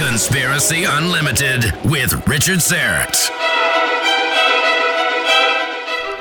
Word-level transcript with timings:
Conspiracy 0.00 0.84
Unlimited 0.84 1.74
with 1.84 2.26
Richard 2.26 2.60
Syrett. 2.60 3.30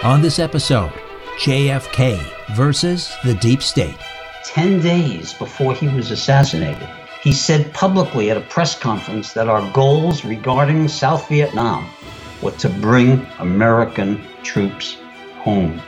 On 0.04 0.22
this 0.22 0.38
episode, 0.38 0.92
JFK 1.38 2.20
versus 2.58 3.16
the 3.24 3.36
Deep 3.36 3.64
State. 3.64 3.96
10 4.44 4.82
days 4.82 5.32
before 5.32 5.74
he 5.74 5.88
was 5.88 6.12
assassinated, 6.12 6.90
he 7.24 7.32
said 7.32 7.74
publicly 7.74 8.30
at 8.30 8.36
a 8.36 8.42
press 8.42 8.78
conference 8.78 9.32
that 9.32 9.48
our 9.48 9.62
goals 9.72 10.26
regarding 10.26 10.90
South 10.90 11.30
Vietnam 11.30 11.90
were 12.42 12.52
to 12.52 12.68
bring 12.68 13.26
American 13.40 14.22
troops 14.44 14.98
home. 15.38 15.82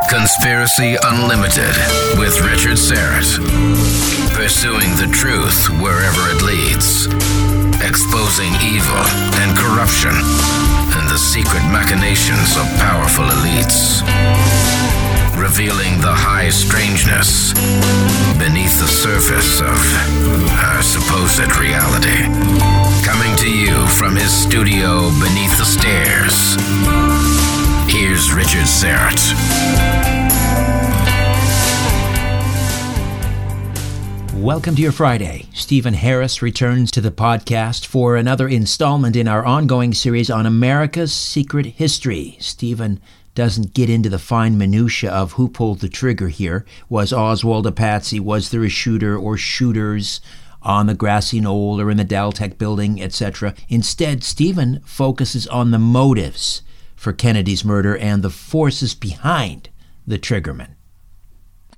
Conspiracy 0.10 0.96
Unlimited 1.04 1.76
with 2.18 2.40
Richard 2.42 2.78
Syrett. 2.78 3.38
Pursuing 4.34 4.90
the 4.96 5.10
truth 5.14 5.70
wherever 5.82 6.22
it 6.32 6.42
leads. 6.42 7.06
Exposing 7.86 8.54
evil 8.64 9.04
and 9.44 9.58
corruption 9.58 10.16
and 10.98 11.10
the 11.10 11.18
secret 11.18 11.64
machinations 11.70 12.56
of 12.58 12.66
powerful 12.80 13.26
elites. 13.26 14.02
Revealing 15.58 16.00
the 16.02 16.14
high 16.14 16.50
strangeness 16.50 17.52
beneath 18.38 18.78
the 18.78 18.86
surface 18.86 19.60
of 19.60 19.74
our 20.54 20.84
supposed 20.84 21.50
reality. 21.58 22.30
Coming 23.02 23.36
to 23.38 23.50
you 23.50 23.74
from 23.88 24.16
his 24.16 24.32
studio 24.32 25.10
beneath 25.18 25.58
the 25.58 25.66
stairs. 25.66 26.54
Here's 27.90 28.32
Richard 28.32 28.70
Syrett. 28.70 29.18
Welcome 34.36 34.76
to 34.76 34.82
your 34.84 34.92
Friday. 34.92 35.48
Stephen 35.54 35.96
Harris 35.96 36.44
returns 36.44 36.92
to 36.92 37.02
the 37.02 37.10
podcast 37.10 37.88
for 37.88 38.16
another 38.16 38.48
installment 38.48 39.16
in 39.16 39.28
our 39.28 39.44
ongoing 39.44 39.96
series 39.96 40.30
on 40.30 40.46
America's 40.46 41.12
secret 41.12 41.66
history. 41.66 42.38
Stephen 42.40 43.02
doesn't 43.38 43.76
get 43.76 43.88
into 43.88 44.10
the 44.10 44.18
fine 44.18 44.58
minutia 44.58 45.12
of 45.12 45.34
who 45.34 45.48
pulled 45.48 45.80
the 45.80 45.88
trigger 45.88 46.28
here. 46.28 46.66
Was 46.90 47.14
Oswald 47.14 47.68
a 47.68 47.72
patsy? 47.72 48.20
Was 48.20 48.50
there 48.50 48.64
a 48.64 48.70
shooter 48.70 49.16
or 49.16 49.38
shooters 49.38 50.22
on 50.64 50.88
the 50.88 50.96
grassy 50.96 51.40
knoll 51.40 51.80
or 51.80 51.92
in 51.92 51.98
the 51.98 52.04
Dal-Tex 52.04 52.56
building, 52.56 53.00
etc.? 53.00 53.54
Instead, 53.70 54.24
Stephen 54.24 54.82
focuses 54.84 55.46
on 55.46 55.70
the 55.70 55.78
motives 55.78 56.64
for 56.96 57.14
Kennedy's 57.14 57.64
murder 57.64 57.96
and 57.96 58.24
the 58.24 58.32
forces 58.32 58.96
behind 58.96 59.70
the 60.08 60.18
triggerman. 60.18 60.72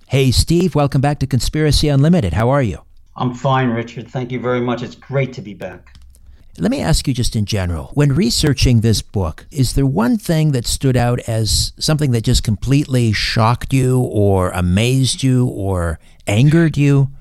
Hey, 0.07 0.31
Steve, 0.31 0.75
welcome 0.75 1.01
back 1.01 1.19
to 1.19 1.27
Conspiracy 1.27 1.89
Unlimited. 1.89 2.31
How 2.31 2.47
are 2.47 2.63
you? 2.63 2.83
I'm 3.17 3.33
fine, 3.33 3.67
Richard. 3.67 4.09
Thank 4.09 4.31
you 4.31 4.39
very 4.39 4.61
much. 4.61 4.81
It's 4.81 4.95
great 4.95 5.33
to 5.33 5.41
be 5.41 5.55
back. 5.55 5.98
Let 6.59 6.71
me 6.71 6.81
ask 6.81 7.07
you 7.07 7.13
just 7.13 7.37
in 7.37 7.45
general 7.45 7.91
when 7.93 8.11
researching 8.11 8.81
this 8.81 9.01
book, 9.01 9.47
is 9.49 9.73
there 9.73 9.85
one 9.85 10.17
thing 10.17 10.51
that 10.51 10.67
stood 10.67 10.97
out 10.97 11.19
as 11.21 11.71
something 11.79 12.11
that 12.11 12.25
just 12.25 12.43
completely 12.43 13.13
shocked 13.13 13.71
you 13.71 14.01
or 14.01 14.49
amazed 14.49 15.23
you 15.23 15.47
or 15.47 15.99
angered 16.27 16.75
you? 16.75 17.11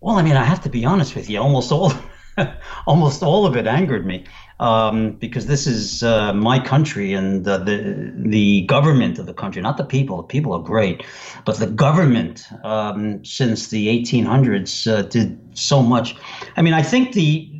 Well, 0.00 0.18
I 0.18 0.22
mean, 0.22 0.36
I 0.36 0.44
have 0.44 0.62
to 0.62 0.68
be 0.68 0.84
honest 0.84 1.14
with 1.14 1.30
you. 1.30 1.38
Almost 1.38 1.70
all, 1.70 1.92
almost 2.86 3.22
all 3.22 3.46
of 3.46 3.56
it 3.56 3.68
angered 3.68 4.04
me 4.04 4.24
um, 4.58 5.12
because 5.12 5.46
this 5.46 5.68
is 5.68 6.02
uh, 6.02 6.32
my 6.32 6.58
country 6.58 7.12
and 7.12 7.46
uh, 7.46 7.58
the 7.58 8.12
the 8.16 8.62
government 8.62 9.18
of 9.18 9.26
the 9.26 9.34
country, 9.34 9.62
not 9.62 9.76
the 9.76 9.84
people. 9.84 10.18
The 10.18 10.24
people 10.24 10.52
are 10.52 10.62
great, 10.62 11.04
but 11.44 11.58
the 11.58 11.68
government 11.68 12.48
um, 12.64 13.24
since 13.24 13.68
the 13.68 13.86
1800s 13.88 14.90
uh, 14.90 15.02
did 15.02 15.38
so 15.56 15.82
much. 15.82 16.16
I 16.56 16.62
mean, 16.62 16.74
I 16.74 16.82
think 16.82 17.12
the 17.12 17.53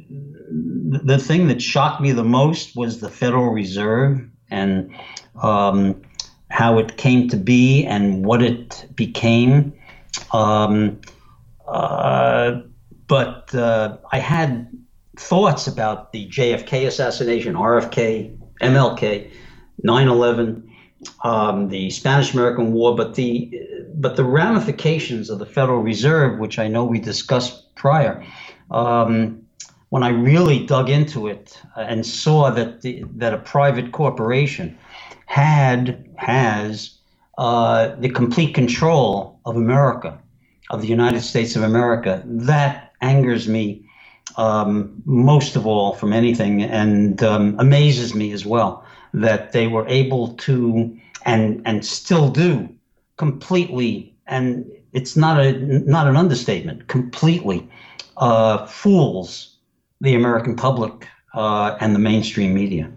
the 0.54 1.18
thing 1.18 1.48
that 1.48 1.60
shocked 1.60 2.00
me 2.00 2.12
the 2.12 2.24
most 2.24 2.76
was 2.76 3.00
the 3.00 3.10
Federal 3.10 3.50
Reserve 3.50 4.28
and 4.50 4.94
um, 5.42 6.00
how 6.50 6.78
it 6.78 6.96
came 6.96 7.28
to 7.28 7.36
be 7.36 7.84
and 7.84 8.24
what 8.24 8.42
it 8.42 8.86
became. 8.94 9.72
Um, 10.32 11.00
uh, 11.66 12.60
but 13.08 13.54
uh, 13.54 13.98
I 14.12 14.18
had 14.18 14.70
thoughts 15.16 15.66
about 15.66 16.12
the 16.12 16.28
JFK 16.28 16.86
assassination, 16.86 17.54
RFK, 17.54 18.38
MLK, 18.60 19.30
9/11, 19.84 20.68
um, 21.24 21.68
the 21.68 21.90
Spanish-American 21.90 22.72
War, 22.72 22.94
but 22.94 23.14
the 23.14 23.60
but 23.94 24.16
the 24.16 24.24
ramifications 24.24 25.30
of 25.30 25.38
the 25.38 25.46
Federal 25.46 25.80
Reserve, 25.80 26.38
which 26.38 26.58
I 26.58 26.68
know 26.68 26.84
we 26.84 26.98
discussed 26.98 27.74
prior, 27.74 28.24
um, 28.70 29.43
when 29.94 30.02
I 30.02 30.08
really 30.08 30.66
dug 30.66 30.90
into 30.90 31.28
it 31.28 31.56
and 31.76 32.04
saw 32.04 32.50
that 32.50 32.80
the, 32.80 33.04
that 33.14 33.32
a 33.32 33.38
private 33.38 33.92
corporation 33.92 34.76
had 35.26 36.04
has 36.16 36.98
uh, 37.38 37.94
the 38.00 38.08
complete 38.08 38.56
control 38.56 39.38
of 39.44 39.54
America, 39.54 40.18
of 40.70 40.82
the 40.82 40.88
United 40.88 41.20
States 41.20 41.54
of 41.54 41.62
America, 41.62 42.24
that 42.26 42.92
angers 43.02 43.46
me 43.46 43.84
um, 44.36 45.00
most 45.04 45.54
of 45.54 45.64
all 45.64 45.92
from 45.92 46.12
anything 46.12 46.64
and 46.64 47.22
um, 47.22 47.54
amazes 47.60 48.16
me 48.16 48.32
as 48.32 48.44
well 48.44 48.84
that 49.12 49.52
they 49.52 49.68
were 49.68 49.86
able 49.86 50.34
to 50.48 50.98
and 51.24 51.62
and 51.66 51.86
still 51.86 52.30
do 52.30 52.68
completely 53.16 54.12
and 54.26 54.68
it's 54.92 55.14
not 55.14 55.38
a 55.38 55.52
not 55.88 56.08
an 56.08 56.16
understatement 56.16 56.88
completely 56.88 57.70
uh, 58.16 58.66
fools 58.66 59.53
the 60.00 60.14
American 60.14 60.56
public 60.56 61.08
uh, 61.34 61.76
and 61.80 61.94
the 61.94 61.98
mainstream 61.98 62.54
media. 62.54 62.90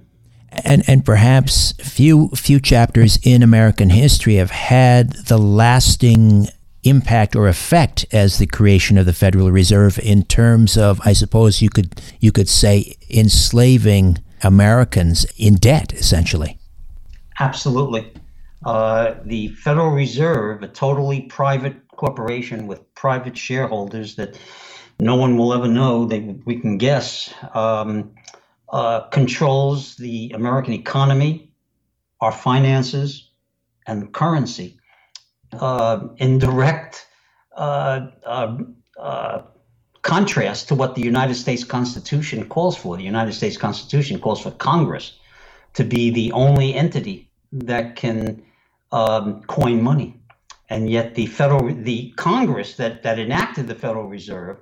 And 0.63 0.83
and 0.87 1.03
perhaps 1.03 1.73
few 1.73 2.29
few 2.29 2.59
chapters 2.59 3.19
in 3.23 3.43
American 3.43 3.89
history 3.89 4.35
have 4.35 4.51
had 4.51 5.11
the 5.27 5.37
lasting 5.37 6.47
impact 6.83 7.35
or 7.35 7.47
effect 7.47 8.05
as 8.11 8.37
the 8.37 8.47
creation 8.47 8.97
of 8.97 9.05
the 9.05 9.13
Federal 9.13 9.51
Reserve 9.51 9.99
in 9.99 10.23
terms 10.23 10.77
of, 10.77 11.01
I 11.03 11.13
suppose 11.13 11.61
you 11.61 11.69
could 11.69 12.01
you 12.19 12.31
could 12.31 12.49
say, 12.49 12.95
enslaving 13.09 14.19
Americans 14.43 15.25
in 15.37 15.55
debt, 15.55 15.93
essentially. 15.93 16.59
Absolutely. 17.39 18.11
Uh, 18.65 19.15
the 19.25 19.49
Federal 19.49 19.91
Reserve, 19.91 20.63
a 20.63 20.67
totally 20.67 21.21
private 21.23 21.75
corporation 21.95 22.67
with 22.67 22.81
private 22.95 23.37
shareholders 23.37 24.15
that 24.15 24.39
no 24.99 25.15
one 25.15 25.37
will 25.37 25.53
ever 25.53 25.67
know, 25.67 26.05
they, 26.05 26.19
we 26.45 26.59
can 26.59 26.77
guess, 26.77 27.33
um, 27.53 28.11
uh, 28.69 29.01
controls 29.01 29.95
the 29.95 30.31
American 30.33 30.73
economy, 30.73 31.51
our 32.19 32.31
finances, 32.31 33.29
and 33.85 34.13
currency 34.13 34.79
uh, 35.53 36.07
in 36.17 36.39
direct 36.39 37.07
uh, 37.55 38.07
uh, 38.25 38.57
uh, 38.99 39.41
contrast 40.01 40.67
to 40.67 40.75
what 40.75 40.95
the 40.95 41.01
United 41.01 41.35
States 41.35 41.63
Constitution 41.63 42.47
calls 42.49 42.75
for. 42.75 42.97
The 42.97 43.03
United 43.03 43.33
States 43.33 43.57
Constitution 43.57 44.19
calls 44.19 44.41
for 44.41 44.51
Congress 44.51 45.17
to 45.73 45.83
be 45.83 46.09
the 46.09 46.31
only 46.31 46.73
entity 46.73 47.29
that 47.51 47.95
can 47.95 48.43
um, 48.91 49.43
coin 49.43 49.81
money. 49.81 50.19
And 50.69 50.89
yet 50.89 51.15
the 51.15 51.27
federal, 51.27 51.73
the 51.73 52.11
Congress 52.17 52.75
that, 52.75 53.03
that 53.03 53.19
enacted 53.19 53.67
the 53.67 53.75
Federal 53.75 54.07
Reserve 54.07 54.57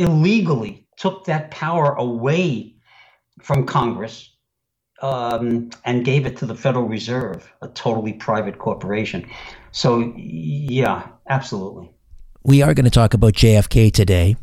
illegally 0.00 0.86
took 0.96 1.24
that 1.26 1.50
power 1.50 1.94
away 1.94 2.74
from 3.40 3.66
Congress 3.66 4.30
um, 5.02 5.70
and 5.84 6.04
gave 6.04 6.26
it 6.26 6.36
to 6.38 6.46
the 6.46 6.54
Federal 6.54 6.86
Reserve, 6.86 7.50
a 7.62 7.68
totally 7.68 8.12
private 8.14 8.58
corporation. 8.58 9.28
So, 9.72 10.12
yeah, 10.16 11.06
absolutely. 11.28 11.90
We 12.42 12.62
are 12.62 12.74
going 12.74 12.84
to 12.84 12.90
talk 12.90 13.14
about 13.14 13.34
JFK 13.34 13.92
today, 13.92 14.36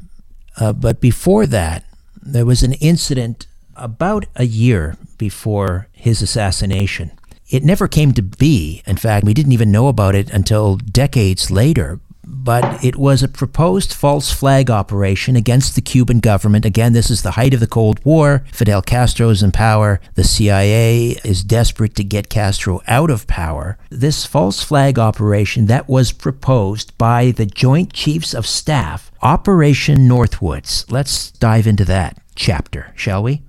uh, 0.59 0.73
but 0.73 1.01
before 1.01 1.45
that, 1.47 1.83
there 2.21 2.45
was 2.45 2.63
an 2.63 2.73
incident 2.73 3.47
about 3.75 4.25
a 4.35 4.45
year 4.45 4.95
before 5.17 5.87
his 5.91 6.21
assassination. 6.21 7.11
It 7.49 7.63
never 7.63 7.87
came 7.87 8.13
to 8.13 8.21
be. 8.21 8.83
In 8.85 8.97
fact, 8.97 9.25
we 9.25 9.33
didn't 9.33 9.53
even 9.53 9.71
know 9.71 9.87
about 9.87 10.15
it 10.15 10.29
until 10.31 10.77
decades 10.77 11.49
later 11.49 11.99
but 12.27 12.83
it 12.83 12.97
was 12.97 13.23
a 13.23 13.27
proposed 13.27 13.93
false 13.93 14.31
flag 14.31 14.69
operation 14.69 15.35
against 15.35 15.75
the 15.75 15.81
Cuban 15.81 16.19
government. 16.19 16.65
Again, 16.65 16.93
this 16.93 17.09
is 17.09 17.23
the 17.23 17.31
height 17.31 17.53
of 17.53 17.59
the 17.59 17.67
Cold 17.67 18.03
War. 18.03 18.43
Fidel 18.51 18.81
Castro 18.81 19.29
is 19.29 19.41
in 19.41 19.51
power. 19.51 20.01
The 20.15 20.23
CIA 20.23 21.19
is 21.23 21.43
desperate 21.43 21.95
to 21.95 22.03
get 22.03 22.29
Castro 22.29 22.81
out 22.87 23.09
of 23.09 23.27
power. 23.27 23.77
This 23.89 24.25
false 24.25 24.61
flag 24.61 24.99
operation 24.99 25.67
that 25.67 25.87
was 25.87 26.11
proposed 26.11 26.97
by 26.97 27.31
the 27.31 27.45
Joint 27.45 27.93
Chiefs 27.93 28.33
of 28.33 28.45
Staff, 28.45 29.11
Operation 29.21 30.07
Northwoods. 30.07 30.91
Let's 30.91 31.31
dive 31.31 31.65
into 31.65 31.85
that 31.85 32.19
chapter, 32.35 32.91
shall 32.95 33.23
we? 33.23 33.43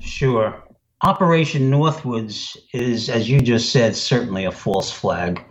Sure. 0.00 0.62
Operation 1.02 1.70
Northwoods 1.70 2.56
is, 2.72 3.10
as 3.10 3.28
you 3.28 3.40
just 3.40 3.70
said, 3.70 3.94
certainly 3.94 4.44
a 4.44 4.52
false 4.52 4.90
flag, 4.90 5.44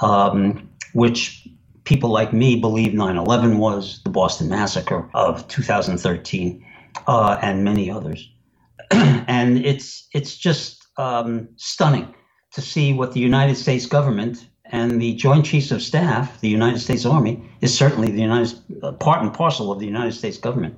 um, 0.00 0.68
which 0.94 1.43
people 1.84 2.10
like 2.10 2.32
me 2.32 2.56
believe 2.56 2.94
9 2.94 3.16
11 3.16 3.58
was, 3.58 4.00
the 4.04 4.10
Boston 4.10 4.48
Massacre 4.48 5.08
of 5.14 5.46
2013, 5.48 6.64
uh, 7.06 7.38
and 7.42 7.64
many 7.64 7.90
others. 7.90 8.30
and 8.90 9.64
it's, 9.64 10.08
it's 10.12 10.36
just 10.36 10.86
um, 10.96 11.48
stunning 11.56 12.12
to 12.52 12.60
see 12.60 12.92
what 12.92 13.12
the 13.12 13.20
United 13.20 13.56
States 13.56 13.86
government 13.86 14.48
and 14.66 15.00
the 15.00 15.14
Joint 15.14 15.44
Chiefs 15.44 15.70
of 15.70 15.82
Staff, 15.82 16.40
the 16.40 16.48
United 16.48 16.78
States 16.78 17.04
Army, 17.04 17.42
is 17.60 17.76
certainly 17.76 18.10
the 18.10 18.22
United 18.22 18.58
uh, 18.82 18.92
part 18.92 19.22
and 19.22 19.32
parcel 19.32 19.70
of 19.70 19.78
the 19.78 19.86
United 19.86 20.12
States 20.12 20.38
government, 20.38 20.76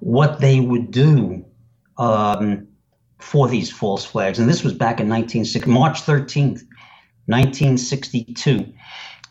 what 0.00 0.40
they 0.40 0.60
would 0.60 0.90
do 0.90 1.44
um, 1.98 2.66
for 3.18 3.48
these 3.48 3.70
false 3.70 4.04
flags. 4.04 4.38
And 4.38 4.48
this 4.48 4.62
was 4.62 4.72
back 4.72 5.00
in 5.00 5.08
1960, 5.08 5.68
March 5.70 6.02
13th, 6.02 6.62
1962 7.26 8.72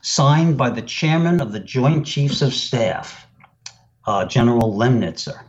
signed 0.03 0.57
by 0.57 0.69
the 0.69 0.81
chairman 0.81 1.41
of 1.41 1.53
the 1.53 1.59
Joint 1.59 2.05
Chiefs 2.05 2.41
of 2.41 2.53
Staff, 2.53 3.25
uh, 4.05 4.25
General 4.25 4.73
Lemnitzer, 4.73 5.39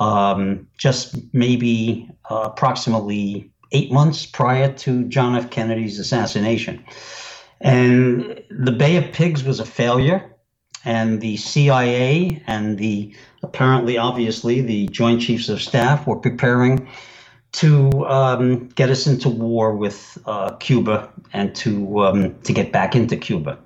um, 0.00 0.66
just 0.78 1.14
maybe 1.32 2.10
uh, 2.30 2.42
approximately 2.46 3.52
eight 3.72 3.92
months 3.92 4.26
prior 4.26 4.72
to 4.72 5.04
John 5.04 5.36
F. 5.36 5.50
Kennedy's 5.50 5.98
assassination. 5.98 6.84
And 7.60 8.42
the 8.50 8.72
Bay 8.72 8.96
of 8.96 9.12
Pigs 9.12 9.44
was 9.44 9.60
a 9.60 9.66
failure, 9.66 10.34
and 10.86 11.20
the 11.20 11.36
CIA 11.36 12.42
and 12.46 12.78
the 12.78 13.14
apparently, 13.42 13.98
obviously, 13.98 14.62
the 14.62 14.86
Joint 14.88 15.20
Chiefs 15.20 15.50
of 15.50 15.60
Staff 15.60 16.06
were 16.06 16.16
preparing 16.16 16.88
to 17.52 18.06
um, 18.06 18.68
get 18.68 18.90
us 18.90 19.06
into 19.06 19.28
war 19.28 19.74
with 19.74 20.18
uh, 20.26 20.54
Cuba 20.56 21.10
and 21.32 21.54
to 21.56 22.00
um, 22.00 22.38
to 22.42 22.52
get 22.52 22.72
back 22.72 22.94
into 22.94 23.16
Cuba. 23.16 23.58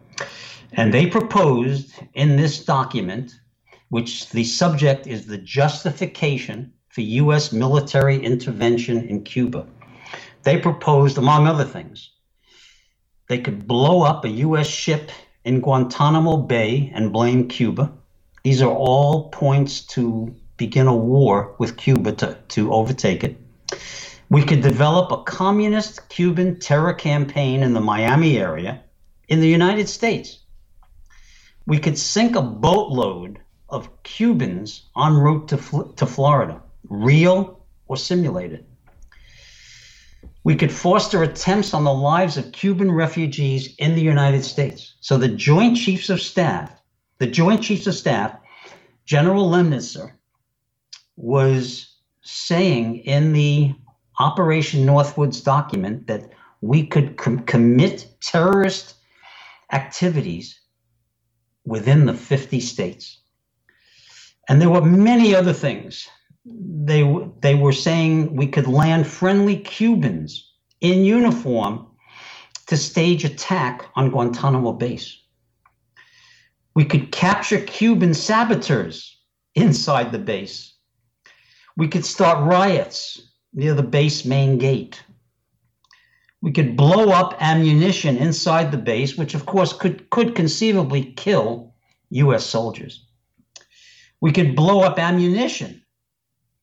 And 0.72 0.92
they 0.92 1.06
proposed 1.06 1.94
in 2.14 2.36
this 2.36 2.64
document, 2.64 3.32
which 3.90 4.30
the 4.30 4.44
subject 4.44 5.06
is 5.06 5.26
the 5.26 5.38
justification 5.38 6.72
for 6.88 7.00
U.S. 7.00 7.52
military 7.52 8.18
intervention 8.22 9.08
in 9.08 9.22
Cuba. 9.22 9.66
They 10.42 10.58
proposed, 10.58 11.16
among 11.18 11.46
other 11.46 11.64
things, 11.64 12.10
they 13.28 13.38
could 13.38 13.66
blow 13.66 14.02
up 14.02 14.24
a 14.24 14.28
U.S. 14.28 14.66
ship 14.66 15.10
in 15.44 15.60
Guantanamo 15.60 16.38
Bay 16.38 16.92
and 16.94 17.12
blame 17.12 17.48
Cuba. 17.48 17.92
These 18.42 18.62
are 18.62 18.72
all 18.72 19.30
points 19.30 19.80
to 19.86 20.34
begin 20.56 20.86
a 20.86 20.96
war 20.96 21.54
with 21.58 21.76
Cuba 21.76 22.12
to, 22.12 22.38
to 22.48 22.72
overtake 22.72 23.24
it. 23.24 23.43
We 24.30 24.42
could 24.42 24.62
develop 24.62 25.12
a 25.12 25.22
communist 25.22 26.08
Cuban 26.08 26.58
terror 26.58 26.94
campaign 26.94 27.62
in 27.62 27.74
the 27.74 27.80
Miami 27.80 28.38
area 28.38 28.82
in 29.28 29.40
the 29.40 29.48
United 29.48 29.88
States. 29.88 30.40
We 31.66 31.78
could 31.78 31.98
sink 31.98 32.36
a 32.36 32.42
boatload 32.42 33.40
of 33.68 34.02
Cubans 34.02 34.90
en 34.96 35.14
route 35.14 35.48
to, 35.48 35.92
to 35.96 36.06
Florida, 36.06 36.62
real 36.88 37.66
or 37.86 37.96
simulated. 37.96 38.64
We 40.44 40.56
could 40.56 40.72
foster 40.72 41.22
attempts 41.22 41.72
on 41.72 41.84
the 41.84 41.92
lives 41.92 42.36
of 42.36 42.52
Cuban 42.52 42.92
refugees 42.92 43.74
in 43.78 43.94
the 43.94 44.02
United 44.02 44.44
States. 44.44 44.94
So 45.00 45.16
the 45.16 45.28
Joint 45.28 45.76
Chiefs 45.76 46.10
of 46.10 46.20
Staff, 46.20 46.70
the 47.18 47.26
Joint 47.26 47.62
Chiefs 47.62 47.86
of 47.86 47.94
Staff, 47.94 48.36
General 49.06 49.48
Lemnitzer, 49.48 50.12
was 51.16 51.93
saying 52.24 52.96
in 52.98 53.32
the 53.32 53.74
Operation 54.18 54.86
Northwoods 54.86 55.42
document 55.42 56.06
that 56.06 56.30
we 56.60 56.86
could 56.86 57.16
com- 57.16 57.40
commit 57.40 58.08
terrorist 58.20 58.94
activities 59.72 60.58
within 61.64 62.06
the 62.06 62.14
50 62.14 62.60
states. 62.60 63.20
And 64.48 64.60
there 64.60 64.70
were 64.70 64.84
many 64.84 65.34
other 65.34 65.52
things. 65.52 66.08
They, 66.44 67.02
they 67.40 67.54
were 67.54 67.72
saying 67.72 68.34
we 68.36 68.46
could 68.46 68.66
land 68.66 69.06
friendly 69.06 69.56
Cubans 69.56 70.52
in 70.80 71.04
uniform 71.04 71.86
to 72.66 72.76
stage 72.76 73.24
attack 73.24 73.86
on 73.94 74.10
Guantanamo 74.10 74.72
base. 74.72 75.18
We 76.74 76.84
could 76.84 77.12
capture 77.12 77.60
Cuban 77.60 78.14
saboteurs 78.14 79.18
inside 79.54 80.12
the 80.12 80.18
base 80.18 80.73
we 81.76 81.88
could 81.88 82.04
start 82.04 82.44
riots 82.44 83.20
near 83.52 83.74
the 83.74 83.82
base 83.82 84.24
main 84.24 84.58
gate. 84.58 85.02
We 86.42 86.52
could 86.52 86.76
blow 86.76 87.10
up 87.10 87.36
ammunition 87.40 88.16
inside 88.16 88.70
the 88.70 88.78
base, 88.78 89.16
which 89.16 89.34
of 89.34 89.46
course 89.46 89.72
could, 89.72 90.10
could 90.10 90.34
conceivably 90.34 91.12
kill 91.14 91.74
US 92.10 92.44
soldiers. 92.44 93.06
We 94.20 94.32
could 94.32 94.54
blow 94.54 94.80
up 94.80 94.98
ammunition, 94.98 95.82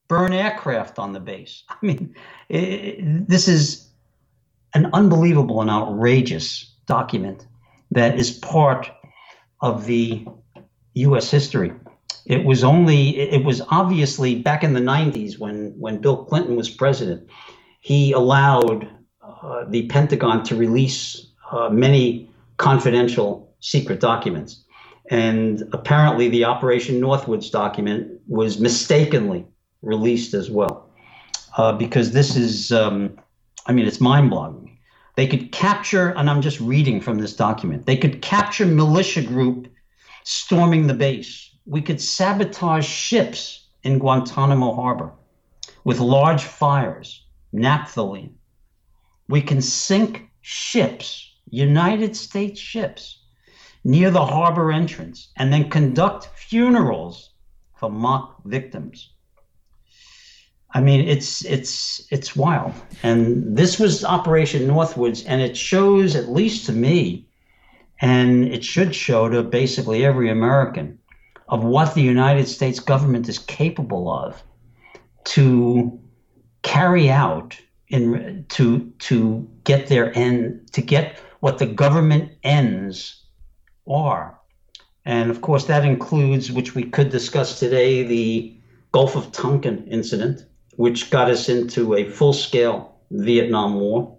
burn 0.08 0.34
aircraft 0.34 1.00
on 1.00 1.14
the 1.14 1.20
base. 1.20 1.64
I 1.70 1.76
mean, 1.82 2.16
it, 2.50 3.28
this 3.28 3.48
is 3.48 3.90
an 4.74 4.90
unbelievable 4.94 5.62
and 5.62 5.70
outrageous 5.70 6.76
document 6.86 7.48
that 7.92 8.18
is 8.18 8.32
part 8.32 8.90
of 9.62 9.86
the 9.86 10.26
US 10.94 11.30
history 11.30 11.72
it 12.32 12.46
was 12.46 12.64
only 12.64 13.20
it 13.20 13.44
was 13.44 13.62
obviously 13.72 14.36
back 14.36 14.64
in 14.64 14.72
the 14.74 14.80
90s 14.80 15.38
when 15.38 15.74
when 15.78 15.98
Bill 15.98 16.24
Clinton 16.24 16.56
was 16.56 16.70
president, 16.70 17.30
he 17.82 18.14
allowed 18.14 18.88
uh, 19.22 19.66
the 19.68 19.88
Pentagon 19.88 20.42
to 20.46 20.56
release 20.56 21.28
uh, 21.52 21.68
many 21.68 22.30
confidential 22.56 23.54
secret 23.60 24.00
documents. 24.00 24.64
And 25.10 25.64
apparently, 25.74 26.30
the 26.30 26.46
Operation 26.46 27.02
Northwoods 27.02 27.52
document 27.52 28.22
was 28.28 28.62
mistakenly 28.62 29.46
released 29.82 30.34
as 30.34 30.50
well. 30.50 30.90
Uh, 31.58 31.74
because 31.74 32.14
this 32.14 32.38
is, 32.38 32.72
um, 32.72 33.20
I 33.66 33.74
mean, 33.74 33.86
it's 33.86 34.00
mind 34.00 34.30
boggling. 34.30 34.78
They 35.18 35.28
could 35.28 35.52
capture, 35.52 36.12
and 36.12 36.30
I'm 36.30 36.42
just 36.42 36.62
reading 36.62 37.02
from 37.02 37.20
this 37.20 37.36
document, 37.36 37.88
they 37.88 37.98
could 37.98 38.22
capture 38.22 38.66
militia 38.66 39.22
group 39.22 39.68
storming 40.24 40.88
the 40.88 40.94
base 40.94 41.51
we 41.66 41.82
could 41.82 42.02
sabotage 42.02 42.88
ships 42.88 43.68
in 43.84 44.00
Guantanamo 44.00 44.74
Harbor 44.76 45.12
with 45.84 46.00
large 46.00 46.44
fires, 46.44 47.26
naphthalene. 47.54 48.34
We 49.28 49.42
can 49.42 49.62
sink 49.62 50.30
ships, 50.42 51.34
United 51.50 52.16
States 52.16 52.60
ships, 52.60 53.22
near 53.84 54.12
the 54.12 54.26
harbor 54.26 54.72
entrance 54.72 55.30
and 55.38 55.52
then 55.52 55.70
conduct 55.70 56.30
funerals 56.36 57.32
for 57.76 57.90
mock 57.90 58.44
victims. 58.46 59.12
I 60.74 60.80
mean, 60.80 61.08
it's 61.08 61.44
it's 61.44 62.08
it's 62.12 62.36
wild. 62.36 62.74
And 63.04 63.58
this 63.58 63.78
was 63.78 64.06
Operation 64.06 64.68
Northwoods, 64.68 65.24
and 65.28 65.42
it 65.42 65.58
shows, 65.58 66.16
at 66.16 66.30
least 66.30 66.66
to 66.68 66.72
me, 66.72 67.28
and 68.00 68.46
it 68.46 68.64
should 68.64 68.96
show 68.96 69.28
to 69.28 69.44
basically 69.44 70.06
every 70.06 70.30
American, 70.30 70.98
of 71.52 71.64
what 71.64 71.94
the 71.94 72.02
United 72.02 72.48
States 72.48 72.80
government 72.80 73.30
is 73.30 73.38
capable 73.38 74.12
of 74.12 74.42
to 75.26 76.00
carry 76.64 77.10
out 77.10 77.60
in 77.90 78.46
to 78.50 78.92
to 79.00 79.48
get 79.66 79.88
their 79.88 80.18
end 80.18 80.72
to 80.72 80.82
get 80.82 81.20
what 81.42 81.60
the 81.60 81.66
government 81.66 82.32
ends 82.44 83.24
are. 83.88 84.40
And 85.06 85.30
of 85.30 85.42
course 85.42 85.66
that 85.66 85.86
includes 85.86 86.52
which 86.52 86.74
we 86.74 86.84
could 86.84 87.10
discuss 87.10 87.60
today 87.60 88.04
the 88.04 88.58
Gulf 88.92 89.16
of 89.16 89.32
Tonkin 89.32 89.86
incident 89.88 90.46
which 90.78 91.12
got 91.12 91.30
us 91.30 91.50
into 91.50 91.96
a 91.96 92.10
full-scale 92.10 92.96
Vietnam 93.12 93.80
War. 93.80 94.18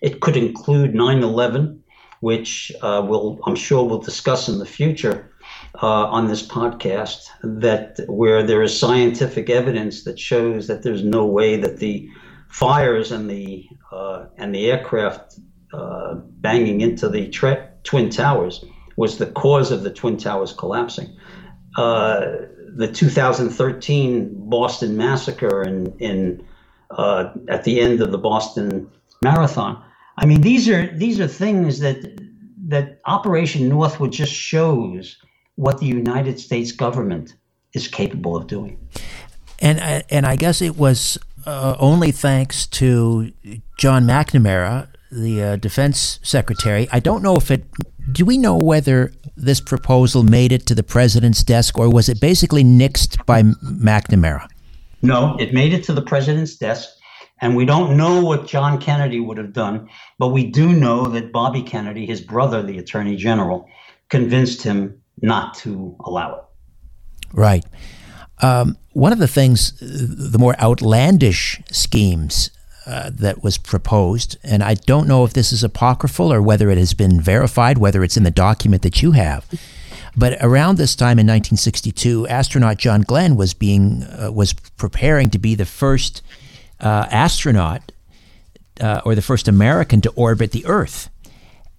It 0.00 0.20
could 0.20 0.36
include 0.36 0.94
9 0.94 1.22
11, 1.22 1.82
which 2.20 2.70
uh, 2.82 3.04
we'll, 3.04 3.40
I'm 3.46 3.56
sure 3.56 3.84
we'll 3.84 3.98
discuss 3.98 4.48
in 4.48 4.58
the 4.58 4.66
future 4.66 5.32
uh, 5.82 6.06
on 6.06 6.28
this 6.28 6.46
podcast, 6.46 7.28
that 7.42 7.98
where 8.08 8.42
there 8.42 8.62
is 8.62 8.78
scientific 8.78 9.50
evidence 9.50 10.04
that 10.04 10.18
shows 10.18 10.66
that 10.66 10.82
there's 10.82 11.04
no 11.04 11.26
way 11.26 11.56
that 11.56 11.78
the 11.78 12.08
fires 12.48 13.12
and 13.12 13.28
the 13.30 13.66
uh, 13.92 14.26
and 14.36 14.54
the 14.54 14.70
aircraft 14.70 15.38
uh, 15.72 16.14
banging 16.14 16.80
into 16.80 17.08
the 17.08 17.28
twin 17.82 18.10
towers 18.10 18.64
was 18.96 19.18
the 19.18 19.26
cause 19.26 19.70
of 19.70 19.82
the 19.82 19.90
twin 19.90 20.16
towers 20.16 20.52
collapsing. 20.52 21.16
Uh, 21.76 22.36
the 22.76 22.90
2013 22.92 24.48
Boston 24.48 24.96
massacre 24.96 25.62
in 25.62 25.94
in 25.98 26.46
uh, 26.90 27.32
at 27.48 27.64
the 27.64 27.80
end 27.80 28.00
of 28.00 28.12
the 28.12 28.18
Boston 28.18 28.90
Marathon. 29.22 29.82
I 30.18 30.26
mean, 30.26 30.40
these 30.40 30.68
are 30.68 30.86
these 30.96 31.20
are 31.20 31.28
things 31.28 31.80
that 31.80 31.98
that 32.68 33.00
Operation 33.06 33.68
Northwood 33.68 34.12
just 34.12 34.32
shows 34.32 35.16
what 35.56 35.78
the 35.78 35.86
United 35.86 36.38
States 36.38 36.72
government 36.72 37.34
is 37.72 37.88
capable 37.88 38.36
of 38.36 38.46
doing. 38.46 38.78
And 39.58 40.04
and 40.10 40.26
I 40.26 40.36
guess 40.36 40.62
it 40.62 40.76
was 40.76 41.18
uh, 41.46 41.76
only 41.78 42.12
thanks 42.12 42.66
to 42.66 43.32
John 43.78 44.04
McNamara, 44.04 44.88
the 45.10 45.42
uh, 45.42 45.56
defense 45.56 46.18
secretary. 46.22 46.88
I 46.92 47.00
don't 47.00 47.22
know 47.22 47.36
if 47.36 47.50
it. 47.50 47.64
Do 48.12 48.24
we 48.24 48.38
know 48.38 48.56
whether 48.56 49.12
this 49.36 49.60
proposal 49.60 50.22
made 50.22 50.52
it 50.52 50.66
to 50.66 50.74
the 50.74 50.82
president's 50.82 51.42
desk, 51.42 51.78
or 51.78 51.90
was 51.90 52.08
it 52.08 52.20
basically 52.20 52.62
nixed 52.62 53.24
by 53.26 53.42
McNamara? 53.42 54.46
No, 55.02 55.36
it 55.38 55.52
made 55.52 55.72
it 55.72 55.84
to 55.84 55.92
the 55.92 56.02
president's 56.02 56.56
desk. 56.56 56.90
And 57.40 57.54
we 57.54 57.66
don't 57.66 57.98
know 57.98 58.24
what 58.24 58.46
John 58.46 58.80
Kennedy 58.80 59.20
would 59.20 59.36
have 59.36 59.52
done, 59.52 59.90
but 60.18 60.28
we 60.28 60.50
do 60.50 60.72
know 60.72 61.06
that 61.08 61.32
Bobby 61.32 61.62
Kennedy, 61.62 62.06
his 62.06 62.22
brother, 62.22 62.62
the 62.62 62.78
attorney 62.78 63.14
general, 63.14 63.68
convinced 64.08 64.62
him 64.62 65.02
not 65.22 65.54
to 65.54 65.96
allow 66.04 66.34
it. 66.34 66.42
Right. 67.32 67.64
Um, 68.42 68.76
one 68.92 69.12
of 69.12 69.18
the 69.18 69.28
things, 69.28 69.72
the 69.80 70.38
more 70.38 70.58
outlandish 70.60 71.60
schemes 71.70 72.50
uh, 72.86 73.10
that 73.12 73.42
was 73.42 73.58
proposed, 73.58 74.36
and 74.42 74.62
I 74.62 74.74
don't 74.74 75.08
know 75.08 75.24
if 75.24 75.32
this 75.32 75.52
is 75.52 75.64
apocryphal 75.64 76.32
or 76.32 76.40
whether 76.40 76.70
it 76.70 76.78
has 76.78 76.94
been 76.94 77.20
verified, 77.20 77.78
whether 77.78 78.04
it's 78.04 78.16
in 78.16 78.22
the 78.22 78.30
document 78.30 78.82
that 78.82 79.02
you 79.02 79.12
have. 79.12 79.46
But 80.16 80.38
around 80.40 80.78
this 80.78 80.96
time 80.96 81.18
in 81.18 81.26
1962, 81.26 82.26
astronaut 82.28 82.78
John 82.78 83.02
Glenn 83.02 83.36
was 83.36 83.52
being 83.52 84.04
uh, 84.04 84.30
was 84.32 84.54
preparing 84.54 85.28
to 85.30 85.38
be 85.38 85.54
the 85.54 85.66
first 85.66 86.22
uh, 86.80 87.06
astronaut 87.10 87.92
uh, 88.80 89.02
or 89.04 89.14
the 89.14 89.22
first 89.22 89.46
American 89.46 90.00
to 90.02 90.10
orbit 90.10 90.52
the 90.52 90.64
Earth. 90.64 91.10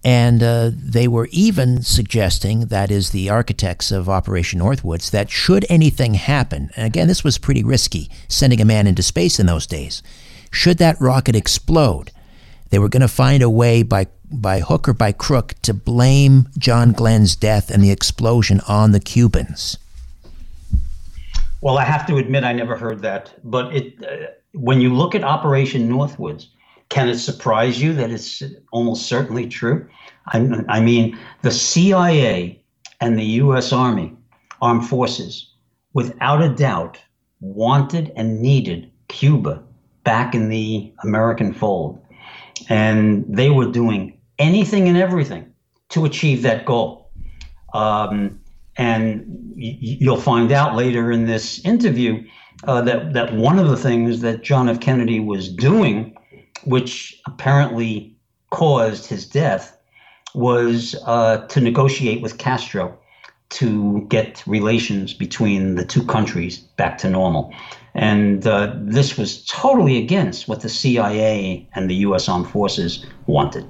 And 0.04 0.42
uh, 0.42 0.70
they 0.72 1.08
were 1.08 1.28
even 1.32 1.82
suggesting, 1.82 2.66
that 2.66 2.90
is, 2.90 3.10
the 3.10 3.28
architects 3.28 3.90
of 3.90 4.08
Operation 4.08 4.60
Northwoods, 4.60 5.10
that 5.10 5.28
should 5.28 5.66
anything 5.68 6.14
happen, 6.14 6.70
and 6.76 6.86
again, 6.86 7.08
this 7.08 7.24
was 7.24 7.36
pretty 7.36 7.64
risky, 7.64 8.08
sending 8.28 8.60
a 8.60 8.64
man 8.64 8.86
into 8.86 9.02
space 9.02 9.40
in 9.40 9.46
those 9.46 9.66
days, 9.66 10.02
should 10.52 10.78
that 10.78 11.00
rocket 11.00 11.34
explode, 11.34 12.12
they 12.70 12.78
were 12.78 12.88
going 12.88 13.00
to 13.00 13.08
find 13.08 13.42
a 13.42 13.50
way 13.50 13.82
by, 13.82 14.06
by 14.30 14.60
hook 14.60 14.88
or 14.88 14.94
by 14.94 15.10
crook 15.10 15.54
to 15.62 15.74
blame 15.74 16.48
John 16.56 16.92
Glenn's 16.92 17.34
death 17.34 17.70
and 17.70 17.82
the 17.82 17.90
explosion 17.90 18.60
on 18.68 18.92
the 18.92 19.00
Cubans. 19.00 19.78
Well, 21.60 21.76
I 21.76 21.84
have 21.84 22.06
to 22.06 22.18
admit, 22.18 22.44
I 22.44 22.52
never 22.52 22.76
heard 22.76 23.02
that. 23.02 23.34
But 23.42 23.74
it, 23.74 23.94
uh, 24.04 24.30
when 24.52 24.80
you 24.80 24.94
look 24.94 25.14
at 25.14 25.24
Operation 25.24 25.88
Northwoods, 25.88 26.46
can 26.88 27.08
it 27.08 27.18
surprise 27.18 27.80
you 27.80 27.92
that 27.94 28.10
it's 28.10 28.42
almost 28.72 29.06
certainly 29.06 29.46
true? 29.46 29.88
I, 30.28 30.64
I 30.68 30.80
mean, 30.80 31.18
the 31.42 31.50
CIA 31.50 32.62
and 33.00 33.18
the 33.18 33.24
U.S. 33.24 33.72
Army, 33.72 34.14
Armed 34.60 34.86
Forces, 34.88 35.52
without 35.92 36.42
a 36.42 36.54
doubt, 36.54 36.98
wanted 37.40 38.12
and 38.16 38.40
needed 38.40 38.90
Cuba 39.08 39.62
back 40.04 40.34
in 40.34 40.48
the 40.48 40.92
American 41.02 41.52
fold. 41.52 42.00
And 42.68 43.24
they 43.28 43.50
were 43.50 43.70
doing 43.70 44.18
anything 44.38 44.88
and 44.88 44.96
everything 44.96 45.52
to 45.90 46.04
achieve 46.04 46.42
that 46.42 46.66
goal. 46.66 47.10
Um, 47.74 48.40
and 48.76 49.24
y- 49.56 49.76
you'll 49.80 50.20
find 50.20 50.50
out 50.52 50.74
later 50.74 51.12
in 51.12 51.26
this 51.26 51.64
interview 51.64 52.26
uh, 52.64 52.80
that, 52.82 53.12
that 53.12 53.34
one 53.34 53.58
of 53.58 53.68
the 53.68 53.76
things 53.76 54.20
that 54.22 54.42
John 54.42 54.68
F. 54.68 54.80
Kennedy 54.80 55.20
was 55.20 55.48
doing 55.48 56.17
which 56.68 57.18
apparently 57.26 58.14
caused 58.50 59.06
his 59.06 59.26
death, 59.26 59.76
was 60.34 60.94
uh, 61.06 61.46
to 61.46 61.60
negotiate 61.60 62.20
with 62.20 62.36
Castro 62.36 62.96
to 63.48 64.06
get 64.10 64.46
relations 64.46 65.14
between 65.14 65.76
the 65.76 65.84
two 65.84 66.04
countries 66.04 66.58
back 66.58 66.98
to 66.98 67.08
normal. 67.08 67.54
And 67.94 68.46
uh, 68.46 68.74
this 68.76 69.16
was 69.16 69.44
totally 69.46 69.96
against 69.96 70.46
what 70.46 70.60
the 70.60 70.68
CIA 70.68 71.66
and 71.74 71.88
the 71.88 71.94
U.S. 71.96 72.28
Armed 72.28 72.48
Forces 72.48 73.06
wanted. 73.26 73.66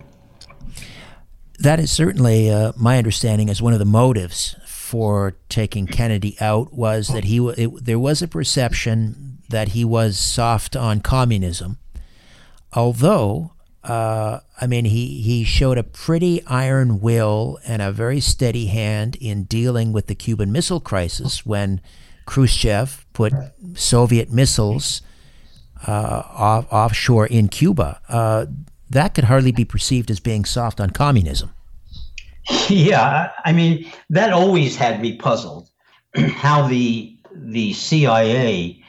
That 1.60 1.78
is 1.78 1.92
certainly 1.92 2.50
uh, 2.50 2.72
my 2.76 2.98
understanding 2.98 3.48
as 3.48 3.62
one 3.62 3.72
of 3.72 3.78
the 3.78 3.84
motives 3.84 4.56
for 4.66 5.36
taking 5.48 5.86
Kennedy 5.86 6.36
out 6.40 6.72
was 6.72 7.08
that 7.08 7.24
he 7.24 7.38
it, 7.38 7.84
there 7.84 7.98
was 7.98 8.22
a 8.22 8.28
perception 8.28 9.38
that 9.48 9.68
he 9.68 9.84
was 9.84 10.18
soft 10.18 10.76
on 10.76 11.00
communism 11.00 11.78
although 12.72 13.52
uh, 13.84 14.40
I 14.60 14.66
mean, 14.66 14.84
he, 14.84 15.22
he 15.22 15.44
showed 15.44 15.78
a 15.78 15.82
pretty 15.82 16.44
iron 16.46 17.00
will 17.00 17.58
and 17.66 17.80
a 17.80 17.90
very 17.90 18.20
steady 18.20 18.66
hand 18.66 19.16
in 19.20 19.44
dealing 19.44 19.92
with 19.92 20.08
the 20.08 20.14
Cuban 20.14 20.52
Missile 20.52 20.80
Crisis 20.80 21.46
when 21.46 21.80
Khrushchev 22.26 23.06
put 23.14 23.32
Soviet 23.74 24.30
missiles 24.30 25.00
uh, 25.86 26.22
off, 26.26 26.66
offshore 26.70 27.26
in 27.26 27.48
Cuba. 27.48 28.00
Uh, 28.08 28.46
that 28.90 29.14
could 29.14 29.24
hardly 29.24 29.52
be 29.52 29.64
perceived 29.64 30.10
as 30.10 30.20
being 30.20 30.44
soft 30.44 30.80
on 30.80 30.90
communism. 30.90 31.54
Yeah, 32.68 33.30
I 33.44 33.52
mean, 33.52 33.90
that 34.10 34.32
always 34.32 34.76
had 34.76 35.00
me 35.00 35.16
puzzled 35.16 35.68
how 36.14 36.66
the 36.66 37.14
the 37.30 37.72
CIA 37.74 38.82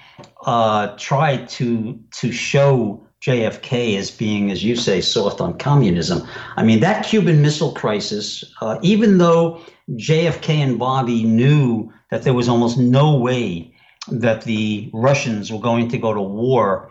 uh, 0.46 0.96
tried 0.98 1.50
to 1.50 2.00
to 2.12 2.32
show 2.32 3.06
JFK 3.22 3.98
as 3.98 4.12
being, 4.12 4.50
as 4.50 4.64
you 4.64 4.76
say, 4.76 5.02
soft 5.02 5.42
on 5.42 5.58
communism. 5.58 6.26
I 6.56 6.64
mean, 6.64 6.80
that 6.80 7.06
Cuban 7.06 7.42
Missile 7.42 7.74
Crisis, 7.74 8.44
uh, 8.62 8.80
even 8.82 9.18
though 9.18 9.62
JFK 9.92 10.50
and 10.56 10.80
Bobby 10.80 11.24
knew 11.24 11.92
that 12.12 12.24
there 12.24 12.34
was 12.34 12.48
almost 12.48 12.78
no 12.78 13.18
way 13.18 13.74
that 14.08 14.44
the 14.44 14.90
Russians 14.94 15.52
were 15.52 15.60
going 15.60 15.90
to 15.90 15.98
go 15.98 16.14
to 16.14 16.22
war 16.22 16.90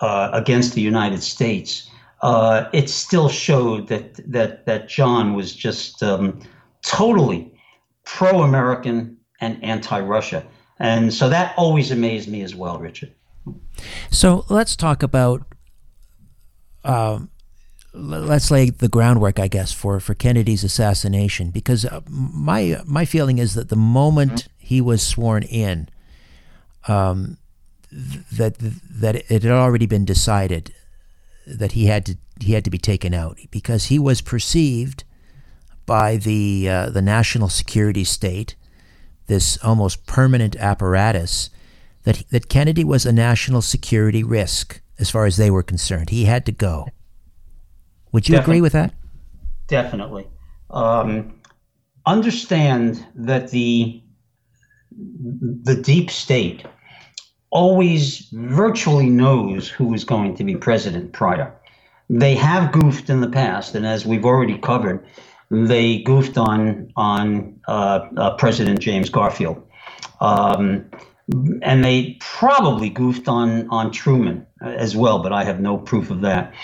uh, 0.00 0.30
against 0.32 0.74
the 0.74 0.80
United 0.80 1.22
States, 1.22 1.90
uh, 2.22 2.68
it 2.72 2.88
still 2.88 3.28
showed 3.28 3.88
that 3.88 4.14
that 4.30 4.64
that 4.66 4.88
John 4.88 5.34
was 5.34 5.54
just 5.54 6.02
um, 6.02 6.40
totally 6.82 7.52
pro-American 8.04 9.16
and 9.40 9.62
anti-Russia, 9.62 10.44
and 10.78 11.12
so 11.12 11.28
that 11.28 11.54
always 11.58 11.90
amazed 11.90 12.28
me 12.28 12.42
as 12.42 12.54
well, 12.54 12.78
Richard. 12.78 13.12
So 14.10 14.44
let's 14.48 14.76
talk 14.76 15.02
about. 15.02 15.42
Um, 16.84 17.30
let's 17.92 18.50
lay 18.50 18.70
the 18.70 18.88
groundwork, 18.88 19.40
I 19.40 19.48
guess, 19.48 19.72
for, 19.72 19.98
for 20.00 20.14
Kennedy's 20.14 20.62
assassination, 20.62 21.50
because 21.50 21.84
uh, 21.84 22.00
my 22.08 22.80
my 22.84 23.04
feeling 23.04 23.38
is 23.38 23.54
that 23.54 23.68
the 23.68 23.76
moment 23.76 24.48
he 24.58 24.80
was 24.80 25.02
sworn 25.02 25.42
in, 25.42 25.88
um, 26.86 27.38
that 27.90 28.56
that 28.58 29.16
it 29.30 29.42
had 29.42 29.52
already 29.52 29.86
been 29.86 30.04
decided 30.04 30.72
that 31.46 31.72
he 31.72 31.86
had 31.86 32.06
to 32.06 32.16
he 32.40 32.52
had 32.52 32.64
to 32.64 32.70
be 32.70 32.78
taken 32.78 33.14
out 33.14 33.38
because 33.50 33.86
he 33.86 33.98
was 33.98 34.20
perceived 34.20 35.04
by 35.86 36.16
the 36.16 36.68
uh, 36.68 36.90
the 36.90 37.02
national 37.02 37.48
security 37.48 38.04
state, 38.04 38.56
this 39.26 39.56
almost 39.64 40.06
permanent 40.06 40.56
apparatus 40.56 41.50
that, 42.06 42.22
that 42.30 42.48
Kennedy 42.48 42.84
was 42.84 43.04
a 43.04 43.12
national 43.12 43.60
security 43.60 44.22
risk 44.22 44.80
as 44.98 45.10
far 45.10 45.26
as 45.26 45.36
they 45.36 45.50
were 45.50 45.64
concerned. 45.64 46.10
He 46.10 46.24
had 46.24 46.46
to 46.46 46.52
go. 46.52 46.86
Would 48.12 48.28
you 48.28 48.38
agree 48.38 48.60
with 48.60 48.72
that? 48.72 48.94
Definitely. 49.66 50.28
Um, 50.70 51.40
understand 52.06 53.04
that 53.16 53.50
the 53.50 54.02
the 55.62 55.74
deep 55.74 56.10
state 56.10 56.64
always 57.50 58.28
virtually 58.32 59.10
knows 59.10 59.68
who 59.68 59.92
is 59.92 60.04
going 60.04 60.36
to 60.36 60.44
be 60.44 60.56
president 60.56 61.12
prior. 61.12 61.52
They 62.08 62.34
have 62.36 62.72
goofed 62.72 63.10
in 63.10 63.20
the 63.20 63.28
past, 63.28 63.74
and 63.74 63.84
as 63.84 64.06
we've 64.06 64.24
already 64.24 64.56
covered, 64.58 65.04
they 65.50 65.98
goofed 66.02 66.38
on 66.38 66.92
on 66.96 67.60
uh, 67.66 68.06
uh, 68.16 68.36
President 68.36 68.78
James 68.78 69.10
Garfield. 69.10 69.60
Um, 70.20 70.88
and 71.62 71.84
they 71.84 72.16
probably 72.20 72.88
goofed 72.88 73.26
on 73.26 73.68
on 73.68 73.90
Truman 73.90 74.46
as 74.60 74.96
well, 74.96 75.18
but 75.18 75.32
I 75.32 75.42
have 75.44 75.60
no 75.60 75.76
proof 75.76 76.10
of 76.10 76.20
that. 76.20 76.54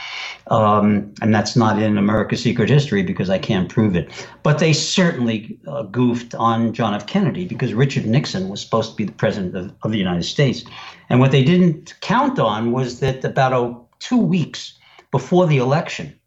Um, 0.49 1.13
and 1.21 1.35
that's 1.35 1.57
not 1.57 1.81
in 1.83 1.99
America's 1.99 2.43
Secret 2.43 2.69
History 2.69 3.03
because 3.03 3.29
I 3.29 3.39
can't 3.39 3.69
prove 3.69 3.97
it. 3.97 4.09
But 4.43 4.59
they 4.59 4.73
certainly 4.73 5.59
uh, 5.67 5.83
goofed 5.85 6.35
on 6.37 6.73
John 6.73 6.95
F. 6.95 7.07
Kennedy 7.07 7.45
because 7.45 7.75
Richard 7.75 8.07
Nixon 8.07 8.49
was 8.49 8.61
supposed 8.61 8.91
to 8.93 8.97
be 8.97 9.05
the 9.05 9.13
president 9.13 9.57
of, 9.57 9.75
of 9.83 9.91
the 9.91 9.99
United 9.99 10.25
States. 10.25 10.65
And 11.09 11.19
what 11.19 11.33
they 11.33 11.45
didn't 11.45 11.95
count 12.01 12.39
on 12.39 12.73
was 12.73 13.01
that 13.01 13.25
about 13.25 13.53
oh, 13.53 13.89
two 13.99 14.19
weeks 14.19 14.79
before 15.11 15.47
the 15.47 15.59
election, 15.59 16.19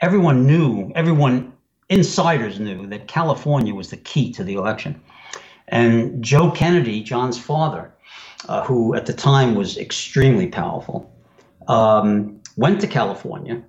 everyone 0.00 0.46
knew, 0.46 0.90
everyone 0.94 1.52
insiders 1.88 2.58
knew 2.58 2.86
that 2.86 3.06
California 3.06 3.74
was 3.74 3.90
the 3.90 3.96
key 3.98 4.32
to 4.32 4.42
the 4.42 4.54
election. 4.54 5.00
And 5.68 6.22
Joe 6.22 6.50
Kennedy, 6.50 7.02
John's 7.02 7.38
father, 7.38 7.92
uh, 8.48 8.64
who 8.64 8.94
at 8.94 9.06
the 9.06 9.12
time 9.12 9.54
was 9.54 9.78
extremely 9.78 10.48
powerful, 10.48 11.10
um, 11.68 12.40
went 12.56 12.80
to 12.80 12.86
California 12.86 13.62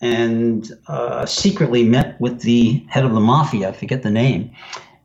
and 0.00 0.70
uh, 0.88 1.26
secretly 1.26 1.84
met 1.84 2.20
with 2.20 2.40
the 2.40 2.84
head 2.88 3.04
of 3.04 3.12
the 3.12 3.20
mafia, 3.20 3.68
I 3.68 3.72
forget 3.72 4.02
the 4.02 4.10
name, 4.10 4.50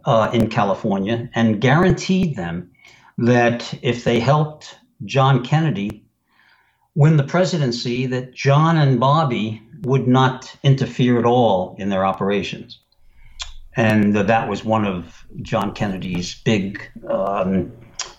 uh, 0.06 0.30
in 0.34 0.50
California, 0.50 1.30
and 1.34 1.60
guaranteed 1.60 2.36
them 2.36 2.72
that 3.18 3.77
if 3.82 4.04
they 4.04 4.20
helped 4.20 4.77
John 5.04 5.44
Kennedy 5.44 6.06
win 6.96 7.18
the 7.18 7.24
presidency, 7.24 8.06
that 8.06 8.34
John 8.34 8.77
and 8.77 9.00
Bobby 9.00 9.62
would 9.82 10.08
not 10.08 10.56
interfere 10.63 11.20
at 11.20 11.25
all 11.25 11.75
in 11.77 11.89
their 11.89 12.06
operations. 12.06 12.80
And 13.75 14.15
that 14.15 14.50
was 14.50 14.63
one 14.63 14.86
of 14.86 15.25
John 15.41 15.74
Kennedy's 15.74 16.36
big 16.36 16.82
um, 17.10 17.72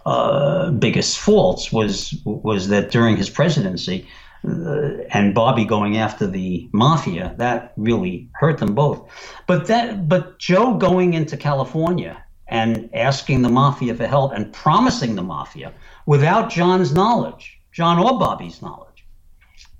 uh, 0.05 0.71
biggest 0.71 1.19
faults 1.19 1.73
was 1.73 2.15
was 2.25 2.69
that 2.69 2.91
during 2.91 3.17
his 3.17 3.29
presidency 3.29 4.07
uh, 4.47 4.99
and 5.11 5.35
Bobby 5.35 5.65
going 5.65 5.97
after 5.97 6.27
the 6.27 6.69
mafia 6.73 7.35
that 7.39 7.73
really 7.77 8.29
hurt 8.35 8.59
them 8.59 8.75
both. 8.75 9.11
But 9.47 9.67
that 9.67 10.09
but 10.09 10.39
Joe 10.39 10.75
going 10.75 11.15
into 11.15 11.37
California 11.37 12.23
and 12.47 12.89
asking 12.95 13.43
the 13.43 13.49
mafia 13.49 13.95
for 13.95 14.07
help 14.07 14.33
and 14.33 14.53
promising 14.53 15.17
the 15.17 15.23
mafia 15.23 15.73
without 16.07 16.51
John's 16.51 16.93
knowledge, 16.93 17.59
John 17.73 17.99
or 17.99 18.19
Bobby's 18.19 18.63
knowledge, 18.63 19.05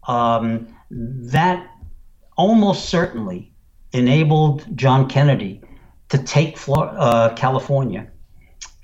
um, 0.09 0.67
that 0.91 1.71
almost 2.37 2.89
certainly 2.89 3.53
enabled 3.93 4.65
John 4.77 5.09
Kennedy 5.09 5.61
to 6.09 6.19
take 6.19 6.57
Florida, 6.57 6.99
uh, 6.99 7.35
California 7.35 8.07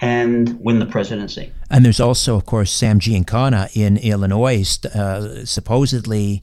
and 0.00 0.58
win 0.60 0.80
the 0.80 0.86
presidency. 0.86 1.52
And 1.70 1.84
there's 1.84 2.00
also, 2.00 2.36
of 2.36 2.44
course, 2.44 2.72
Sam 2.72 2.98
Giancana 2.98 3.74
in 3.74 3.96
Illinois, 3.96 4.78
uh, 4.86 5.44
supposedly. 5.44 6.42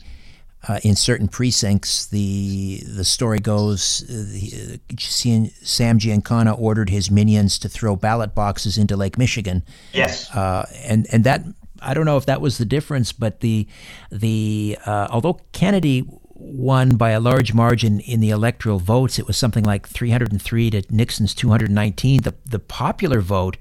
Uh, 0.67 0.77
in 0.83 0.93
certain 0.93 1.29
precincts, 1.29 2.07
the 2.07 2.83
the 2.85 3.05
story 3.05 3.39
goes, 3.39 4.03
uh, 4.09 4.75
Sam 4.97 5.97
Giancana 5.97 6.53
ordered 6.59 6.89
his 6.89 7.09
minions 7.09 7.57
to 7.59 7.69
throw 7.69 7.95
ballot 7.95 8.35
boxes 8.35 8.77
into 8.77 8.97
Lake 8.97 9.17
Michigan. 9.17 9.63
Yes, 9.93 10.29
uh, 10.35 10.65
and 10.83 11.07
and 11.13 11.23
that 11.23 11.45
I 11.81 11.93
don't 11.93 12.05
know 12.05 12.17
if 12.17 12.25
that 12.25 12.41
was 12.41 12.57
the 12.57 12.65
difference, 12.65 13.13
but 13.13 13.39
the 13.39 13.67
the 14.11 14.77
uh, 14.85 15.07
although 15.09 15.39
Kennedy 15.53 16.05
won 16.39 16.95
by 16.95 17.11
a 17.11 17.19
large 17.19 17.53
margin 17.53 17.99
in 17.99 18.19
the 18.19 18.29
electoral 18.29 18.79
votes. 18.79 19.19
It 19.19 19.27
was 19.27 19.37
something 19.37 19.63
like 19.63 19.87
303 19.87 20.69
to 20.71 20.83
Nixon's 20.89 21.35
219. 21.35 22.21
The, 22.23 22.33
the 22.45 22.59
popular 22.59 23.21
vote 23.21 23.57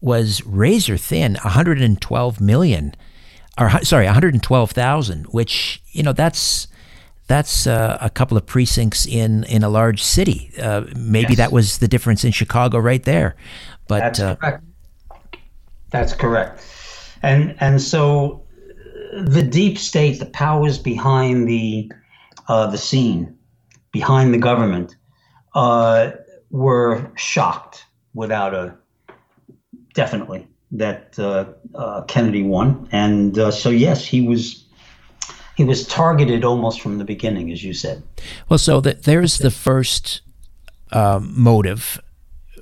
was 0.00 0.44
razor 0.46 0.96
thin, 0.96 1.34
112 1.34 2.40
million, 2.40 2.94
or 3.58 3.70
sorry, 3.84 4.06
112,000, 4.06 5.26
which, 5.26 5.82
you 5.92 6.02
know, 6.02 6.12
that's 6.12 6.68
that's 7.28 7.66
uh, 7.66 7.96
a 8.00 8.10
couple 8.10 8.36
of 8.36 8.44
precincts 8.46 9.06
in, 9.06 9.44
in 9.44 9.62
a 9.62 9.68
large 9.68 10.02
city. 10.02 10.50
Uh, 10.60 10.82
maybe 10.96 11.30
yes. 11.30 11.38
that 11.38 11.52
was 11.52 11.78
the 11.78 11.88
difference 11.88 12.24
in 12.24 12.32
Chicago 12.32 12.78
right 12.78 13.02
there. 13.04 13.36
But 13.88 14.00
that's 14.00 14.20
uh, 14.20 14.34
correct. 14.36 14.64
That's 15.90 16.14
correct. 16.14 16.64
And 17.22 17.54
and 17.60 17.80
so 17.80 18.42
the 19.12 19.42
deep 19.42 19.78
state, 19.78 20.18
the 20.18 20.26
powers 20.26 20.78
behind 20.78 21.46
the 21.46 21.90
uh, 22.52 22.66
the 22.66 22.76
scene 22.76 23.34
behind 23.92 24.34
the 24.34 24.38
government 24.38 24.94
uh, 25.54 26.10
were 26.50 27.10
shocked 27.16 27.86
without 28.12 28.52
a 28.52 28.76
definitely 29.94 30.46
that 30.70 31.18
uh, 31.18 31.46
uh 31.74 32.02
Kennedy 32.02 32.42
won, 32.42 32.88
and 32.92 33.38
uh, 33.38 33.50
so 33.50 33.70
yes, 33.70 34.04
he 34.04 34.20
was 34.20 34.66
he 35.56 35.64
was 35.64 35.86
targeted 35.86 36.44
almost 36.44 36.82
from 36.82 36.98
the 36.98 37.04
beginning, 37.04 37.50
as 37.50 37.64
you 37.64 37.72
said. 37.72 38.02
Well, 38.50 38.58
so 38.58 38.82
the, 38.82 38.94
there's 38.94 39.38
the 39.38 39.50
first 39.50 40.20
motive 40.92 42.00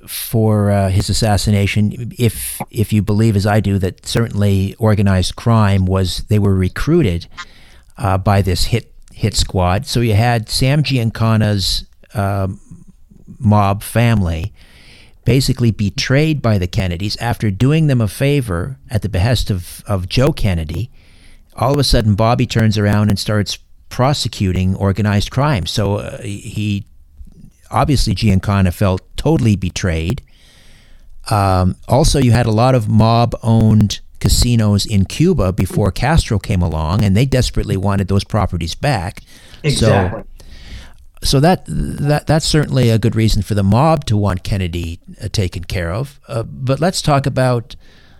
for 0.07 0.71
uh, 0.71 0.89
his 0.89 1.09
assassination, 1.09 2.13
if 2.17 2.61
if 2.69 2.93
you 2.93 3.01
believe, 3.01 3.35
as 3.35 3.45
I 3.45 3.59
do, 3.59 3.77
that 3.79 4.05
certainly 4.05 4.73
organized 4.79 5.35
crime 5.35 5.85
was 5.85 6.23
they 6.29 6.39
were 6.39 6.55
recruited 6.55 7.27
uh, 7.97 8.17
by 8.17 8.41
this 8.41 8.65
hit 8.65 8.90
hit 9.21 9.35
squad. 9.35 9.85
So 9.85 9.99
you 9.99 10.15
had 10.15 10.49
Sam 10.49 10.81
Giancana's 10.81 11.85
um, 12.15 12.59
mob 13.37 13.83
family 13.83 14.51
basically 15.25 15.69
betrayed 15.69 16.41
by 16.41 16.57
the 16.57 16.65
Kennedys 16.65 17.15
after 17.17 17.51
doing 17.51 17.85
them 17.85 18.01
a 18.01 18.07
favor 18.07 18.79
at 18.89 19.03
the 19.03 19.09
behest 19.09 19.51
of, 19.51 19.83
of 19.85 20.09
Joe 20.09 20.33
Kennedy. 20.33 20.89
All 21.55 21.71
of 21.71 21.77
a 21.77 21.83
sudden, 21.83 22.15
Bobby 22.15 22.47
turns 22.47 22.79
around 22.79 23.09
and 23.09 23.19
starts 23.19 23.59
prosecuting 23.89 24.75
organized 24.75 25.29
crime. 25.29 25.67
So 25.67 25.97
uh, 25.97 26.21
he 26.23 26.85
obviously 27.69 28.15
Giancana 28.15 28.73
felt 28.73 29.01
totally 29.17 29.55
betrayed. 29.55 30.23
Um, 31.29 31.75
also, 31.87 32.17
you 32.17 32.31
had 32.31 32.47
a 32.47 32.51
lot 32.51 32.73
of 32.73 32.89
mob 32.89 33.35
owned 33.43 33.99
casinos 34.21 34.85
in 34.85 35.03
Cuba 35.05 35.51
before 35.51 35.91
Castro 35.91 36.39
came 36.39 36.61
along, 36.61 37.03
and 37.03 37.17
they 37.17 37.25
desperately 37.25 37.75
wanted 37.75 38.07
those 38.07 38.23
properties 38.23 38.75
back. 38.75 39.21
Exactly. 39.63 40.21
So, 40.21 40.27
so 41.23 41.39
that 41.41 41.65
that 41.67 42.27
that's 42.27 42.45
certainly 42.45 42.89
a 42.89 42.97
good 42.97 43.15
reason 43.15 43.41
for 43.41 43.53
the 43.53 43.63
mob 43.63 44.05
to 44.05 44.15
want 44.15 44.43
Kennedy 44.43 44.99
uh, 45.21 45.27
taken 45.27 45.63
care 45.65 45.91
of. 45.91 46.19
Uh, 46.27 46.43
but 46.43 46.79
let's 46.79 47.01
talk 47.01 47.25
about 47.25 47.75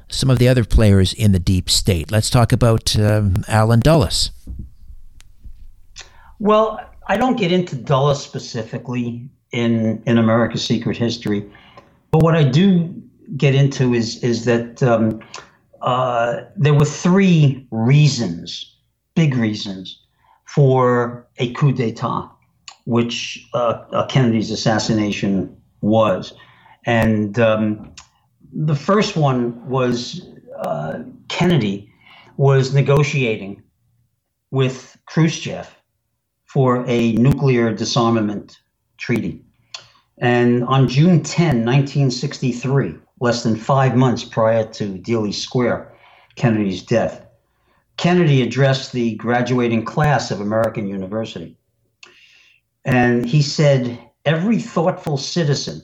some 0.09 0.29
of 0.29 0.39
the 0.39 0.49
other 0.49 0.65
players 0.65 1.13
in 1.13 1.31
the 1.31 1.39
deep 1.39 1.69
state. 1.69 2.11
Let's 2.11 2.29
talk 2.29 2.51
about 2.51 2.99
um, 2.99 3.43
Allen 3.47 3.79
Dulles. 3.79 4.31
Well, 6.39 6.79
I 7.07 7.17
don't 7.17 7.37
get 7.37 7.51
into 7.51 7.75
Dulles 7.75 8.23
specifically 8.23 9.29
in 9.51 10.01
in 10.05 10.17
America's 10.17 10.63
Secret 10.63 10.97
History, 10.97 11.49
but 12.11 12.21
what 12.23 12.35
I 12.35 12.43
do 12.43 12.93
get 13.37 13.55
into 13.55 13.93
is 13.93 14.21
is 14.23 14.45
that 14.45 14.83
um, 14.83 15.21
uh, 15.81 16.41
there 16.55 16.73
were 16.73 16.85
three 16.85 17.67
reasons, 17.71 18.75
big 19.15 19.35
reasons, 19.35 19.99
for 20.45 21.27
a 21.37 21.53
coup 21.53 21.71
d'etat, 21.71 22.29
which 22.85 23.47
uh, 23.53 24.05
Kennedy's 24.07 24.51
assassination 24.51 25.55
was. 25.81 26.33
And 26.85 27.39
um, 27.39 27.93
the 28.53 28.75
first 28.75 29.15
one 29.15 29.67
was 29.69 30.21
uh, 30.59 30.99
Kennedy 31.29 31.91
was 32.37 32.73
negotiating 32.73 33.61
with 34.51 34.97
Khrushchev 35.05 35.73
for 36.45 36.83
a 36.87 37.13
nuclear 37.13 37.73
disarmament 37.73 38.59
treaty. 38.97 39.41
And 40.17 40.63
on 40.65 40.87
June 40.87 41.23
10, 41.23 41.65
1963, 41.65 42.95
less 43.21 43.43
than 43.43 43.55
five 43.55 43.95
months 43.95 44.23
prior 44.23 44.65
to 44.65 44.97
Dealey 44.97 45.33
Square, 45.33 45.93
Kennedy's 46.35 46.81
death. 46.81 47.23
Kennedy 47.95 48.41
addressed 48.41 48.91
the 48.91 49.15
graduating 49.15 49.85
class 49.85 50.31
of 50.31 50.41
American 50.41 50.87
University. 50.87 51.55
And 52.83 53.23
he 53.23 53.43
said, 53.43 53.99
Every 54.25 54.57
thoughtful 54.59 55.17
citizen 55.17 55.83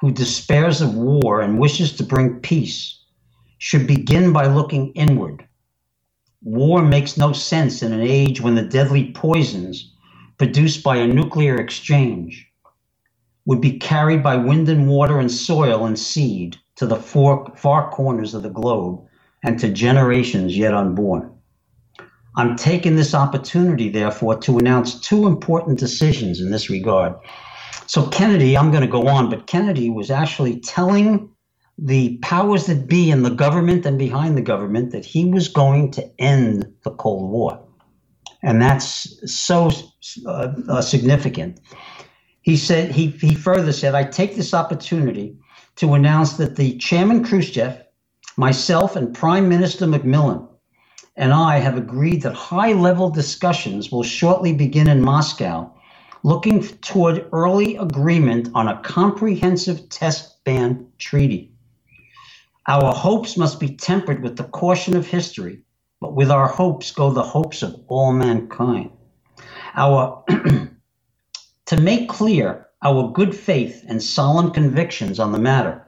who 0.00 0.12
despairs 0.12 0.82
of 0.82 0.94
war 0.94 1.40
and 1.40 1.58
wishes 1.58 1.96
to 1.96 2.04
bring 2.04 2.40
peace 2.40 3.02
should 3.58 3.86
begin 3.86 4.32
by 4.32 4.46
looking 4.46 4.92
inward. 4.92 5.46
War 6.42 6.82
makes 6.82 7.16
no 7.16 7.32
sense 7.32 7.82
in 7.82 7.92
an 7.92 8.02
age 8.02 8.40
when 8.40 8.54
the 8.54 8.62
deadly 8.62 9.12
poisons 9.12 9.94
produced 10.36 10.82
by 10.82 10.96
a 10.96 11.06
nuclear 11.06 11.56
exchange 11.56 12.49
would 13.50 13.60
be 13.60 13.80
carried 13.80 14.22
by 14.22 14.36
wind 14.36 14.68
and 14.68 14.86
water 14.86 15.18
and 15.18 15.28
soil 15.28 15.84
and 15.84 15.98
seed 15.98 16.56
to 16.76 16.86
the 16.86 16.94
four, 16.94 17.52
far 17.56 17.90
corners 17.90 18.32
of 18.32 18.44
the 18.44 18.48
globe 18.48 19.04
and 19.42 19.58
to 19.58 19.68
generations 19.68 20.56
yet 20.56 20.72
unborn. 20.72 21.28
I'm 22.36 22.54
taking 22.54 22.94
this 22.94 23.12
opportunity, 23.12 23.88
therefore, 23.88 24.38
to 24.42 24.58
announce 24.58 25.00
two 25.00 25.26
important 25.26 25.80
decisions 25.80 26.40
in 26.40 26.52
this 26.52 26.70
regard. 26.70 27.12
So, 27.88 28.06
Kennedy, 28.06 28.56
I'm 28.56 28.70
going 28.70 28.84
to 28.84 28.98
go 28.98 29.08
on, 29.08 29.28
but 29.28 29.48
Kennedy 29.48 29.90
was 29.90 30.12
actually 30.12 30.60
telling 30.60 31.28
the 31.76 32.18
powers 32.18 32.66
that 32.66 32.86
be 32.86 33.10
in 33.10 33.24
the 33.24 33.30
government 33.30 33.84
and 33.84 33.98
behind 33.98 34.36
the 34.36 34.42
government 34.42 34.92
that 34.92 35.04
he 35.04 35.24
was 35.24 35.48
going 35.48 35.90
to 35.90 36.08
end 36.20 36.72
the 36.84 36.92
Cold 36.92 37.28
War. 37.28 37.60
And 38.44 38.62
that's 38.62 39.18
so 39.26 39.72
uh, 40.24 40.52
uh, 40.68 40.82
significant. 40.82 41.58
He 42.42 42.56
said 42.56 42.90
he, 42.90 43.08
he 43.08 43.34
further 43.34 43.72
said, 43.72 43.94
I 43.94 44.04
take 44.04 44.36
this 44.36 44.54
opportunity 44.54 45.36
to 45.76 45.94
announce 45.94 46.34
that 46.34 46.56
the 46.56 46.76
Chairman 46.78 47.24
Khrushchev, 47.24 47.82
myself, 48.36 48.96
and 48.96 49.14
Prime 49.14 49.48
Minister 49.48 49.86
Macmillan 49.86 50.46
and 51.20 51.34
I 51.34 51.58
have 51.58 51.76
agreed 51.76 52.22
that 52.22 52.32
high 52.32 52.72
level 52.72 53.10
discussions 53.10 53.92
will 53.92 54.02
shortly 54.02 54.54
begin 54.54 54.88
in 54.88 55.02
Moscow, 55.02 55.70
looking 56.22 56.62
toward 56.62 57.28
early 57.32 57.76
agreement 57.76 58.48
on 58.54 58.68
a 58.68 58.80
comprehensive 58.80 59.88
test 59.90 60.42
ban 60.44 60.86
treaty. 60.98 61.52
Our 62.66 62.94
hopes 62.94 63.36
must 63.36 63.60
be 63.60 63.76
tempered 63.76 64.22
with 64.22 64.36
the 64.36 64.44
caution 64.44 64.96
of 64.96 65.06
history, 65.06 65.60
but 66.00 66.14
with 66.14 66.30
our 66.30 66.46
hopes 66.46 66.90
go 66.90 67.10
the 67.10 67.22
hopes 67.22 67.62
of 67.62 67.78
all 67.88 68.12
mankind. 68.12 68.90
Our 69.74 70.24
to 71.70 71.80
make 71.80 72.08
clear 72.08 72.66
our 72.82 73.12
good 73.12 73.32
faith 73.32 73.84
and 73.86 74.02
solemn 74.02 74.50
convictions 74.50 75.20
on 75.20 75.30
the 75.30 75.38
matter, 75.38 75.86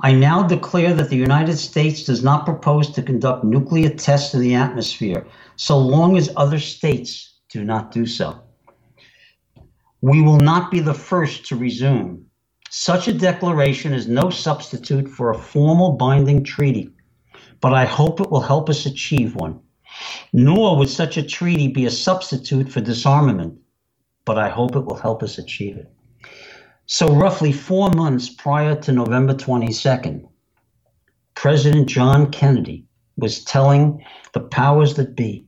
I 0.00 0.10
now 0.10 0.42
declare 0.42 0.92
that 0.94 1.10
the 1.10 1.16
United 1.16 1.58
States 1.58 2.02
does 2.02 2.24
not 2.24 2.44
propose 2.44 2.90
to 2.90 3.02
conduct 3.02 3.44
nuclear 3.44 3.88
tests 3.90 4.34
in 4.34 4.40
the 4.40 4.56
atmosphere 4.56 5.24
so 5.54 5.78
long 5.78 6.16
as 6.16 6.28
other 6.36 6.58
states 6.58 7.38
do 7.50 7.62
not 7.62 7.92
do 7.92 8.04
so. 8.04 8.42
We 10.00 10.22
will 10.22 10.40
not 10.40 10.72
be 10.72 10.80
the 10.80 10.92
first 10.92 11.46
to 11.46 11.56
resume. 11.56 12.26
Such 12.70 13.06
a 13.06 13.12
declaration 13.12 13.92
is 13.92 14.08
no 14.08 14.28
substitute 14.28 15.08
for 15.08 15.30
a 15.30 15.38
formal 15.38 15.92
binding 15.92 16.42
treaty, 16.42 16.90
but 17.60 17.72
I 17.72 17.84
hope 17.84 18.20
it 18.20 18.28
will 18.28 18.40
help 18.40 18.68
us 18.68 18.86
achieve 18.86 19.36
one. 19.36 19.60
Nor 20.32 20.76
would 20.78 20.90
such 20.90 21.16
a 21.16 21.22
treaty 21.22 21.68
be 21.68 21.86
a 21.86 21.92
substitute 21.92 22.68
for 22.68 22.80
disarmament, 22.80 23.61
but 24.24 24.38
I 24.38 24.48
hope 24.48 24.76
it 24.76 24.84
will 24.84 24.96
help 24.96 25.22
us 25.22 25.38
achieve 25.38 25.76
it. 25.76 25.90
So, 26.86 27.14
roughly 27.14 27.52
four 27.52 27.90
months 27.90 28.28
prior 28.28 28.74
to 28.82 28.92
November 28.92 29.34
22nd, 29.34 30.28
President 31.34 31.88
John 31.88 32.30
Kennedy 32.30 32.84
was 33.16 33.44
telling 33.44 34.04
the 34.32 34.40
powers 34.40 34.94
that 34.94 35.16
be 35.16 35.46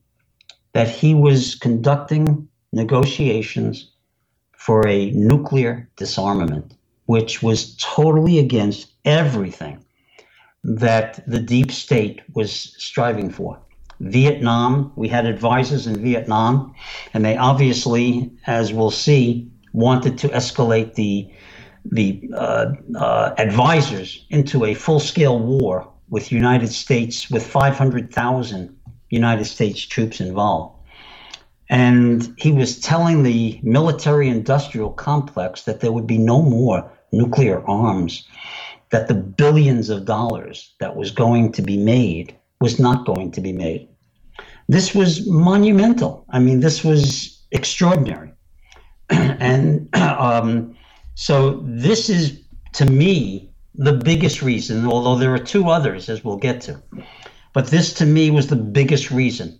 that 0.72 0.88
he 0.88 1.14
was 1.14 1.54
conducting 1.54 2.48
negotiations 2.72 3.90
for 4.56 4.86
a 4.86 5.10
nuclear 5.10 5.88
disarmament, 5.96 6.74
which 7.06 7.42
was 7.42 7.76
totally 7.76 8.38
against 8.38 8.92
everything 9.04 9.84
that 10.64 11.22
the 11.28 11.38
deep 11.38 11.70
state 11.70 12.22
was 12.34 12.50
striving 12.52 13.30
for. 13.30 13.60
Vietnam, 14.00 14.92
we 14.96 15.08
had 15.08 15.26
advisors 15.26 15.86
in 15.86 16.02
Vietnam, 16.02 16.74
and 17.12 17.24
they 17.24 17.36
obviously, 17.36 18.30
as 18.46 18.72
we'll 18.72 18.90
see, 18.90 19.50
wanted 19.72 20.18
to 20.18 20.28
escalate 20.28 20.94
the 20.94 21.30
the 21.92 22.30
uh, 22.34 22.72
uh, 22.96 23.34
advisors 23.36 24.24
into 24.30 24.64
a 24.64 24.72
full-scale 24.72 25.38
war 25.38 25.86
with 26.08 26.32
United 26.32 26.72
States 26.72 27.30
with 27.30 27.46
500,000 27.46 28.74
United 29.10 29.44
States 29.44 29.82
troops 29.82 30.18
involved. 30.20 30.74
And 31.68 32.34
he 32.38 32.52
was 32.52 32.80
telling 32.80 33.22
the 33.22 33.60
military 33.62 34.28
industrial 34.28 34.90
complex 34.90 35.62
that 35.62 35.80
there 35.80 35.92
would 35.92 36.06
be 36.06 36.18
no 36.18 36.40
more 36.40 36.90
nuclear 37.12 37.62
arms, 37.66 38.26
that 38.90 39.08
the 39.08 39.14
billions 39.14 39.90
of 39.90 40.04
dollars 40.04 40.74
that 40.80 40.96
was 40.96 41.10
going 41.10 41.52
to 41.52 41.62
be 41.62 41.76
made 41.76 42.34
was 42.64 42.78
not 42.78 43.04
going 43.04 43.30
to 43.32 43.40
be 43.48 43.52
made. 43.52 43.82
This 44.68 44.94
was 44.94 45.10
monumental. 45.28 46.24
I 46.30 46.38
mean, 46.38 46.60
this 46.60 46.82
was 46.82 47.04
extraordinary. 47.50 48.32
and 49.10 49.88
um, 49.94 50.74
so 51.14 51.60
this 51.64 52.08
is, 52.08 52.40
to 52.72 52.86
me, 52.86 53.50
the 53.74 53.92
biggest 53.92 54.40
reason, 54.40 54.86
although 54.86 55.18
there 55.18 55.34
are 55.34 55.44
two 55.54 55.68
others, 55.68 56.08
as 56.08 56.24
we'll 56.24 56.42
get 56.48 56.62
to. 56.62 56.82
But 57.52 57.66
this, 57.66 57.92
to 58.00 58.06
me, 58.06 58.30
was 58.30 58.46
the 58.46 58.62
biggest 58.80 59.10
reason 59.10 59.58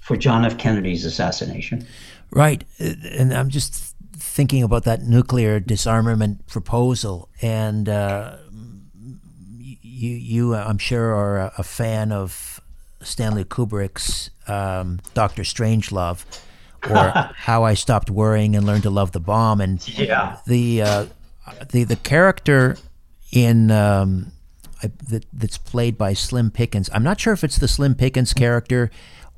for 0.00 0.16
John 0.16 0.44
F. 0.44 0.58
Kennedy's 0.58 1.04
assassination. 1.06 1.86
Right. 2.30 2.64
And 2.78 3.32
I'm 3.32 3.48
just 3.48 3.94
thinking 4.12 4.62
about 4.62 4.84
that 4.84 5.02
nuclear 5.02 5.58
disarmament 5.58 6.46
proposal. 6.48 7.30
And 7.40 7.88
uh, 7.88 8.36
you, 10.02 10.16
you, 10.16 10.54
I'm 10.54 10.78
sure, 10.78 11.14
are 11.14 11.52
a 11.56 11.62
fan 11.62 12.10
of 12.10 12.60
Stanley 13.02 13.44
Kubrick's 13.44 14.30
um, 14.48 14.98
Doctor 15.14 15.42
Strangelove 15.42 16.24
or 16.90 17.12
How 17.36 17.62
I 17.62 17.74
Stopped 17.74 18.10
Worrying 18.10 18.56
and 18.56 18.66
Learned 18.66 18.82
to 18.82 18.90
Love 18.90 19.12
the 19.12 19.20
Bomb. 19.20 19.60
And 19.60 19.86
yeah. 19.88 20.38
the 20.44 20.82
uh, 20.82 21.06
the 21.70 21.84
the 21.84 21.94
character 21.94 22.76
in 23.30 23.70
um, 23.70 24.32
that, 25.08 25.24
that's 25.32 25.58
played 25.58 25.96
by 25.96 26.14
Slim 26.14 26.50
Pickens. 26.50 26.90
I'm 26.92 27.04
not 27.04 27.20
sure 27.20 27.32
if 27.32 27.44
it's 27.44 27.58
the 27.58 27.68
Slim 27.68 27.94
Pickens 27.94 28.32
character 28.32 28.90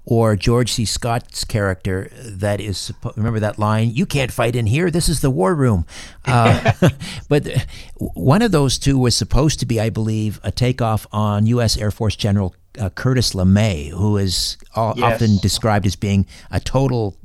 or 0.06 0.36
George 0.36 0.72
C. 0.72 0.84
Scott's 0.84 1.44
character 1.44 2.10
that 2.24 2.60
is 2.60 2.92
remember 3.16 3.40
that 3.40 3.58
line 3.58 3.90
you 3.90 4.06
can't 4.06 4.32
fight 4.32 4.54
in 4.54 4.66
here 4.66 4.90
this 4.90 5.08
is 5.08 5.20
the 5.20 5.30
war 5.30 5.54
room 5.54 5.86
uh, 6.26 6.72
but 7.28 7.66
one 7.98 8.42
of 8.42 8.52
those 8.52 8.78
two 8.78 8.98
was 8.98 9.16
supposed 9.16 9.60
to 9.60 9.66
be 9.66 9.80
i 9.80 9.88
believe 9.88 10.40
a 10.42 10.50
takeoff 10.50 11.06
on 11.12 11.46
u.s 11.46 11.76
air 11.76 11.90
force 11.90 12.16
general 12.16 12.54
uh, 12.78 12.90
curtis 12.90 13.32
lemay 13.32 13.90
who 13.90 14.16
is 14.16 14.56
yes. 14.76 14.96
often 14.98 15.36
described 15.38 15.86
as 15.86 15.96
being 15.96 16.26
a 16.50 16.60
total 16.60 17.16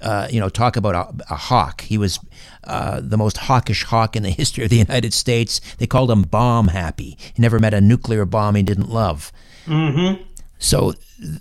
uh, 0.00 0.28
you 0.30 0.38
know, 0.38 0.48
talk 0.48 0.76
about 0.76 0.94
a, 0.94 1.32
a 1.32 1.36
hawk. 1.36 1.80
He 1.80 1.98
was 1.98 2.20
uh, 2.64 3.00
the 3.02 3.16
most 3.16 3.36
hawkish 3.36 3.84
hawk 3.84 4.14
in 4.14 4.22
the 4.22 4.30
history 4.42 4.64
of 4.64 4.70
the 4.70 4.76
United 4.76 5.12
States. 5.12 5.60
They 5.78 5.86
called 5.86 6.10
him 6.10 6.22
bomb 6.22 6.68
happy. 6.68 7.16
He 7.18 7.42
never 7.42 7.58
met 7.58 7.74
a 7.74 7.80
nuclear 7.80 8.24
bomb 8.24 8.54
he 8.54 8.62
didn't 8.62 8.90
love. 8.90 9.32
Mm-hmm. 9.66 10.22
So 10.58 10.94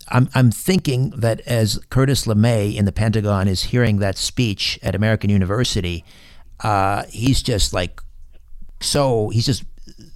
I'm, 0.10 0.30
I'm 0.36 0.52
thinking 0.52 1.10
that 1.12 1.42
as 1.42 1.80
Curtis 1.90 2.26
LeMay 2.26 2.76
in 2.76 2.86
the 2.86 2.92
Pentagon 2.92 3.48
is 3.48 3.64
hearing 3.64 3.98
that 4.00 4.18
speech 4.18 4.80
at 4.84 4.96
American 4.96 5.30
University, 5.30 6.04
uh, 6.62 7.04
he's 7.10 7.42
just 7.42 7.74
like 7.74 8.02
so 8.80 9.30
he's 9.30 9.46
just 9.46 9.64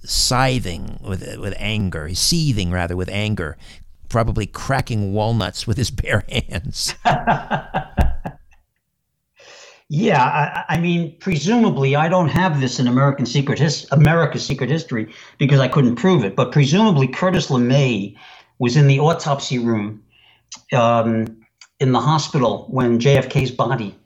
scything 0.04 0.98
with 1.02 1.38
with 1.38 1.54
anger. 1.58 2.06
He's 2.06 2.18
seething 2.18 2.70
rather 2.70 2.96
with 2.96 3.08
anger, 3.08 3.56
probably 4.08 4.46
cracking 4.46 5.12
walnuts 5.12 5.66
with 5.66 5.76
his 5.76 5.90
bare 6.02 6.24
hands. 6.28 6.94
Yeah, 9.94 10.22
I, 10.24 10.76
I, 10.76 10.80
mean, 10.80 11.14
presumably, 11.18 11.96
I 11.96 12.08
don't 12.08 12.30
have 12.30 12.62
this 12.62 12.80
in 12.80 12.86
American 12.88 13.26
Secret 13.26 13.58
His- 13.58 13.86
America's 13.92 14.42
Secret 14.42 14.70
History 14.70 15.12
because 15.36 15.60
I 15.60 15.68
couldn't 15.68 15.96
prove 15.96 16.24
it. 16.24 16.34
But 16.34 16.50
presumably, 16.50 17.06
Curtis 17.06 17.48
LeMay 17.48 18.16
was 18.62 18.76
in 18.76 18.86
the 18.86 19.00
autopsy 19.00 19.58
room 19.58 20.00
um, 20.72 21.44
in 21.80 21.90
the 21.90 22.00
hospital 22.00 22.68
when 22.70 23.00
JFK's 23.00 23.50
body 23.50 23.98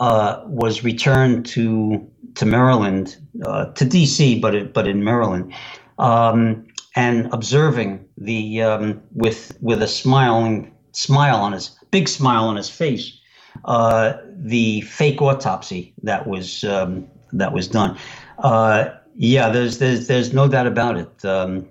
uh, 0.00 0.42
was 0.46 0.82
returned 0.82 1.46
to 1.46 2.04
to 2.34 2.44
Maryland, 2.44 3.16
uh, 3.44 3.66
to 3.72 3.84
D.C., 3.84 4.40
but 4.40 4.54
it, 4.54 4.74
but 4.74 4.88
in 4.88 5.04
Maryland, 5.04 5.54
um, 5.98 6.66
and 6.96 7.32
observing 7.32 8.04
the 8.18 8.60
um, 8.62 9.00
with 9.14 9.56
with 9.60 9.80
a 9.80 9.86
smiling 9.86 10.74
smile 10.90 11.36
on 11.36 11.52
his 11.52 11.78
big 11.92 12.08
smile 12.08 12.46
on 12.46 12.56
his 12.56 12.68
face 12.68 13.16
uh, 13.64 14.14
the 14.34 14.80
fake 14.80 15.22
autopsy 15.22 15.94
that 16.02 16.26
was 16.26 16.64
um, 16.64 17.06
that 17.32 17.52
was 17.52 17.68
done. 17.68 17.96
Uh, 18.40 18.88
yeah, 19.14 19.50
there's 19.50 19.78
there's 19.78 20.08
there's 20.08 20.32
no 20.32 20.48
doubt 20.48 20.66
about 20.66 20.96
it. 20.96 21.24
Um, 21.24 21.68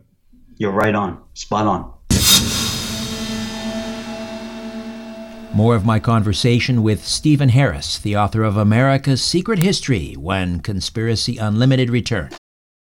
you're 0.55 0.71
right 0.71 0.95
on, 0.95 1.21
spot 1.33 1.67
on. 1.67 1.98
More 5.59 5.75
of 5.75 5.83
my 5.83 5.99
conversation 5.99 6.83
with 6.83 7.05
Stephen 7.05 7.49
Harris, 7.49 7.99
the 7.99 8.15
author 8.15 8.43
of 8.43 8.55
America's 8.55 9.21
Secret 9.21 9.59
History, 9.59 10.13
when 10.13 10.61
Conspiracy 10.61 11.37
Unlimited 11.37 11.89
returns. 11.89 12.38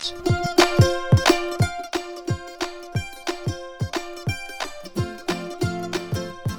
you 0.00 0.47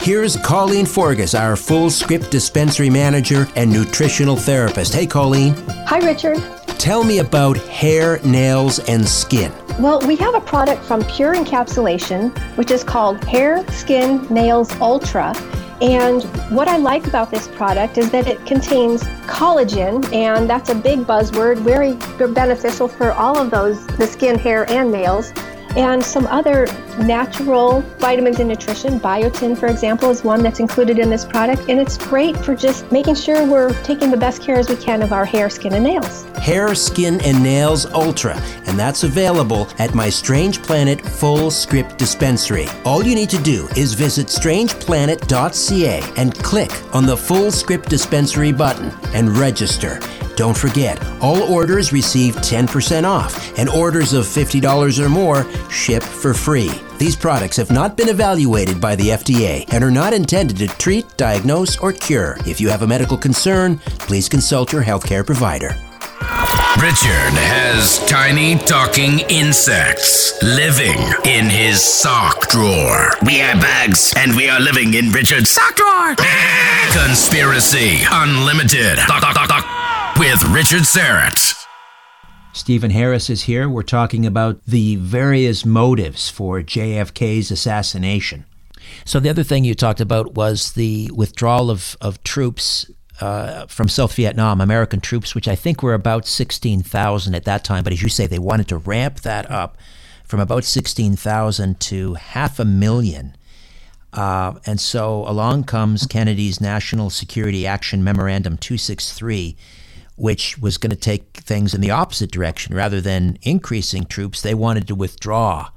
Here's 0.10 0.36
Colleen 0.38 0.88
Forgas, 0.88 1.40
our 1.40 1.56
full 1.56 1.92
script 1.92 2.32
dispensary 2.32 2.90
manager 2.90 3.48
and 3.56 3.72
nutritional 3.72 4.36
therapist. 4.36 4.92
Hey, 4.92 5.06
Colleen. 5.06 5.54
Hi, 5.86 6.00
Richard. 6.00 6.40
Tell 6.80 7.04
me 7.04 7.20
about 7.20 7.58
hair, 7.58 8.20
nails, 8.24 8.80
and 8.90 9.08
skin. 9.08 9.54
Well, 9.78 10.02
we 10.08 10.16
have 10.16 10.34
a 10.34 10.42
product 10.42 10.84
from 10.84 11.04
Pure 11.04 11.36
Encapsulation, 11.36 12.36
which 12.58 12.72
is 12.72 12.84
called 12.84 13.24
Hair, 13.26 13.72
Skin, 13.72 14.26
Nails 14.32 14.72
Ultra. 14.82 15.36
And 15.80 16.24
what 16.50 16.68
I 16.68 16.78
like 16.78 17.06
about 17.06 17.30
this 17.30 17.48
product 17.48 18.00
is 18.00 18.10
that 18.10 18.26
it 18.26 18.44
contains 18.48 19.04
collagen, 19.28 20.12
and 20.12 20.50
that's 20.50 20.72
a 20.72 20.76
big 20.76 21.02
buzzword, 21.02 21.58
very 21.60 21.94
beneficial 22.34 22.88
for 22.88 23.12
all 23.12 23.38
of 23.38 23.52
those 23.52 23.86
the 23.98 24.08
skin, 24.08 24.40
hair, 24.40 24.68
and 24.72 24.92
nails 24.92 25.32
and 25.76 26.04
some 26.04 26.28
other 26.28 26.66
natural 27.00 27.82
vitamins 28.00 28.40
and 28.40 28.50
nutrition. 28.50 29.00
Biotin, 29.00 29.58
for 29.58 29.68
example, 29.68 30.10
is 30.10 30.24
one 30.24 30.44
that's 30.44 30.60
included 30.60 31.00
in 31.00 31.10
this 31.10 31.26
product, 31.26 31.70
and 31.70 31.80
it's 31.80 31.98
great 31.98 32.38
for 32.38 32.56
just 32.56 32.92
making 32.92 33.16
sure 33.16 33.46
we're 33.46 33.74
taking 33.84 34.12
the 34.12 34.18
best 34.18 34.42
care 34.42 34.58
as 34.58 34.70
we 34.70 34.76
can 34.76 35.02
of 35.02 35.14
our 35.14 35.26
hair, 35.26 35.50
skin, 35.50 35.74
and 35.74 35.84
nails. 35.84 36.26
Hair, 36.40 36.74
Skin, 36.74 37.22
and 37.22 37.44
Nails 37.44 37.86
Ultra, 37.88 38.36
and 38.66 38.80
that's 38.80 39.04
available 39.04 39.68
at 39.78 39.94
my 39.94 40.10
Strange 40.10 40.64
Planet 40.64 41.02
Full 41.02 41.52
Script 41.52 41.98
Dispensary. 41.98 42.66
All 42.86 43.04
you 43.04 43.14
need 43.14 43.30
to 43.32 43.42
do 43.44 43.68
is 43.76 43.94
visit 43.94 44.28
strangeplanet.ca 44.28 46.02
and 46.16 46.34
click 46.36 46.72
on 46.96 47.06
the 47.06 47.18
Full 47.18 47.52
Script 47.52 47.90
Dispensary 47.90 48.52
button 48.52 48.92
and 49.14 49.38
register. 49.38 50.00
Don't 50.40 50.58
forget, 50.58 50.98
all 51.20 51.44
orders 51.54 51.92
receive 51.92 52.34
10% 52.38 53.04
off, 53.04 53.60
and 53.60 53.68
orders 53.68 54.14
of 54.14 54.24
$50 54.24 55.04
or 55.04 55.10
more 55.10 55.46
ship 55.70 56.02
for 56.02 56.34
free. 56.34 56.72
These 56.98 57.18
products 57.18 57.58
have 57.58 57.72
not 57.72 57.98
been 57.98 58.08
evaluated 58.08 58.80
by 58.80 58.96
the 58.96 59.10
FDA 59.10 59.66
and 59.74 59.84
are 59.84 59.92
not 59.92 60.14
intended 60.14 60.56
to 60.60 60.68
treat, 60.78 61.06
diagnose, 61.18 61.78
or 61.80 61.92
cure. 61.92 62.38
If 62.46 62.62
you 62.62 62.70
have 62.70 62.84
a 62.84 62.88
medical 62.88 63.18
concern, 63.18 63.80
please 64.08 64.30
consult 64.30 64.72
your 64.72 64.82
healthcare 64.82 65.26
provider. 65.26 65.76
Richard 66.82 67.36
has 67.36 68.00
tiny 68.08 68.56
talking 68.56 69.20
insects 69.28 70.42
living 70.42 70.96
in 71.26 71.50
his 71.50 71.84
sock 71.84 72.48
drawer. 72.48 73.12
We 73.26 73.42
are 73.42 73.60
bugs, 73.60 74.14
and 74.16 74.34
we 74.34 74.48
are 74.48 74.62
living 74.62 74.94
in 74.94 75.10
Richard's 75.10 75.50
sock 75.50 75.76
drawer. 75.76 76.16
Conspiracy 76.96 78.00
Unlimited 78.10 78.98
with 80.20 80.44
Richard 80.50 80.82
Syrett. 80.82 81.56
Stephen 82.52 82.92
Harris 82.92 83.30
is 83.30 83.44
here. 83.44 83.70
We're 83.70 83.84
talking 83.84 84.26
about 84.26 84.62
the 84.66 84.98
various 84.98 85.66
motives 85.66 86.30
for 86.30 86.60
JFK's 86.60 87.52
assassination. 87.52 88.44
So, 89.06 89.22
the 89.22 89.30
other 89.30 89.44
thing 89.44 89.64
you 89.64 89.76
talked 89.76 90.02
about 90.02 90.34
was 90.34 90.74
the 90.74 91.10
withdrawal 91.16 91.72
of, 91.72 91.96
of 92.02 92.22
troops 92.24 92.92
uh, 93.22 93.68
from 93.68 93.88
South 93.88 94.14
Vietnam, 94.14 94.60
American 94.60 95.00
troops, 95.00 95.34
which 95.34 95.48
I 95.48 95.56
think 95.56 95.82
were 95.82 95.94
about 95.94 96.28
16,000 96.28 97.34
at 97.34 97.46
that 97.46 97.64
time. 97.64 97.86
But 97.86 97.94
as 97.94 98.02
you 98.02 98.10
say, 98.10 98.28
they 98.28 98.40
wanted 98.40 98.68
to 98.68 98.78
ramp 98.78 99.22
that 99.22 99.50
up 99.50 99.78
from 100.26 100.42
about 100.42 100.66
16,000 100.66 101.80
to 101.80 102.16
half 102.16 102.60
a 102.60 102.66
million. 102.66 103.38
Uh, 104.12 104.56
and 104.66 104.82
so 104.82 105.26
along 105.30 105.64
comes 105.64 106.06
Kennedy's 106.08 106.60
National 106.60 107.10
Security 107.10 107.66
Action 107.66 108.04
Memorandum 108.04 108.58
263 108.58 109.56
which 110.20 110.58
was 110.60 110.78
going 110.78 110.92
to 110.92 110.98
take 110.98 111.38
things 111.38 111.74
in 111.74 111.82
the 111.82 111.92
opposite 111.92 112.32
direction. 112.32 112.76
Rather 112.76 113.00
than 113.00 113.38
increasing 113.42 114.06
troops, 114.06 114.42
they 114.42 114.54
wanted 114.54 114.88
to 114.88 114.96
withdraw 114.96 115.70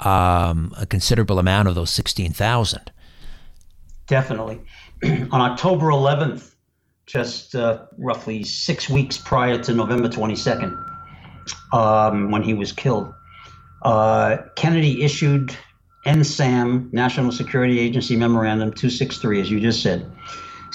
um, 0.00 0.74
a 0.76 0.86
considerable 0.86 1.38
amount 1.38 1.68
of 1.68 1.74
those 1.74 1.90
16,000. 1.90 2.90
Definitely. 4.06 4.60
On 5.04 5.40
October 5.40 5.86
11th, 5.86 6.54
just 7.06 7.54
uh, 7.54 7.84
roughly 7.96 8.42
six 8.42 8.88
weeks 8.88 9.16
prior 9.16 9.58
to 9.58 9.72
November 9.72 10.08
22nd, 10.08 10.76
um, 11.72 12.30
when 12.30 12.42
he 12.42 12.54
was 12.54 12.72
killed, 12.72 13.12
uh, 13.82 14.38
Kennedy 14.56 15.04
issued 15.04 15.56
NSAM, 16.04 16.92
National 16.92 17.30
Security 17.30 17.78
Agency 17.78 18.16
Memorandum 18.16 18.72
263, 18.72 19.40
as 19.40 19.50
you 19.50 19.60
just 19.60 19.82
said, 19.82 20.10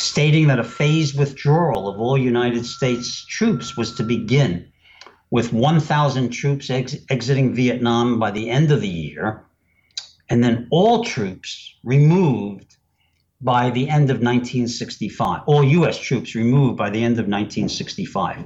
stating 0.02 0.48
that 0.48 0.60
a 0.60 0.64
phased 0.64 1.18
withdrawal 1.18 1.88
of 1.88 2.00
all 2.00 2.18
United 2.18 2.66
States 2.66 3.26
troops 3.26 3.78
was 3.78 3.96
to 3.96 4.04
begin, 4.04 4.72
with 5.30 5.54
1,000 5.54 6.30
troops 6.30 6.70
ex- 6.70 6.98
exiting 7.10 7.54
Vietnam 7.54 8.20
by 8.20 8.32
the 8.32 8.50
end 8.50 8.72
of 8.72 8.82
the 8.82 8.88
year, 8.88 9.46
and 10.30 10.44
then 10.44 10.68
all 10.72 11.04
troops 11.04 11.76
removed 11.84 12.78
by 13.42 13.70
the 13.70 13.90
end 13.90 14.10
of 14.10 14.18
1965, 14.18 15.42
all 15.46 15.64
U.S. 15.64 15.98
troops 15.98 16.36
removed 16.36 16.78
by 16.78 16.90
the 16.90 17.04
end 17.04 17.14
of 17.14 17.26
1965. 17.28 18.46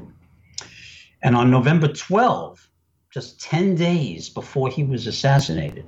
And 1.22 1.36
on 1.36 1.52
November 1.52 1.88
12, 1.88 2.70
just 3.12 3.42
10 3.42 3.76
days 3.76 4.30
before 4.30 4.70
he 4.70 4.84
was 4.84 5.08
assassinated, 5.08 5.86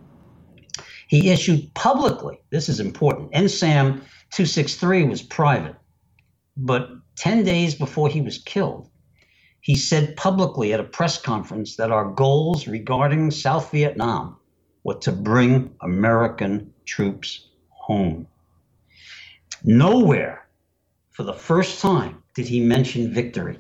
he 1.08 1.30
issued 1.30 1.74
publicly, 1.74 2.40
this 2.50 2.68
is 2.68 2.80
important, 2.80 3.32
NSAM 3.32 4.02
263 4.32 5.06
was 5.06 5.22
private. 5.22 5.76
But 6.56 6.90
10 7.18 7.44
days 7.44 7.76
before 7.76 8.10
he 8.10 8.22
was 8.22 8.38
killed, 8.38 8.90
he 9.62 9.76
said 9.76 10.16
publicly 10.16 10.74
at 10.74 10.80
a 10.80 10.84
press 10.84 11.20
conference 11.20 11.76
that 11.76 11.92
our 11.92 12.12
goals 12.12 12.68
regarding 12.68 13.32
South 13.32 13.72
Vietnam 13.72 14.38
were 14.84 14.96
to 14.96 15.12
bring 15.12 15.76
American 15.82 16.74
troops 16.86 17.50
home. 17.70 18.28
Nowhere, 19.64 20.48
for 21.12 21.24
the 21.24 21.34
first 21.34 21.82
time, 21.82 22.24
did 22.36 22.48
he 22.48 22.60
mention 22.60 23.14
victory, 23.14 23.60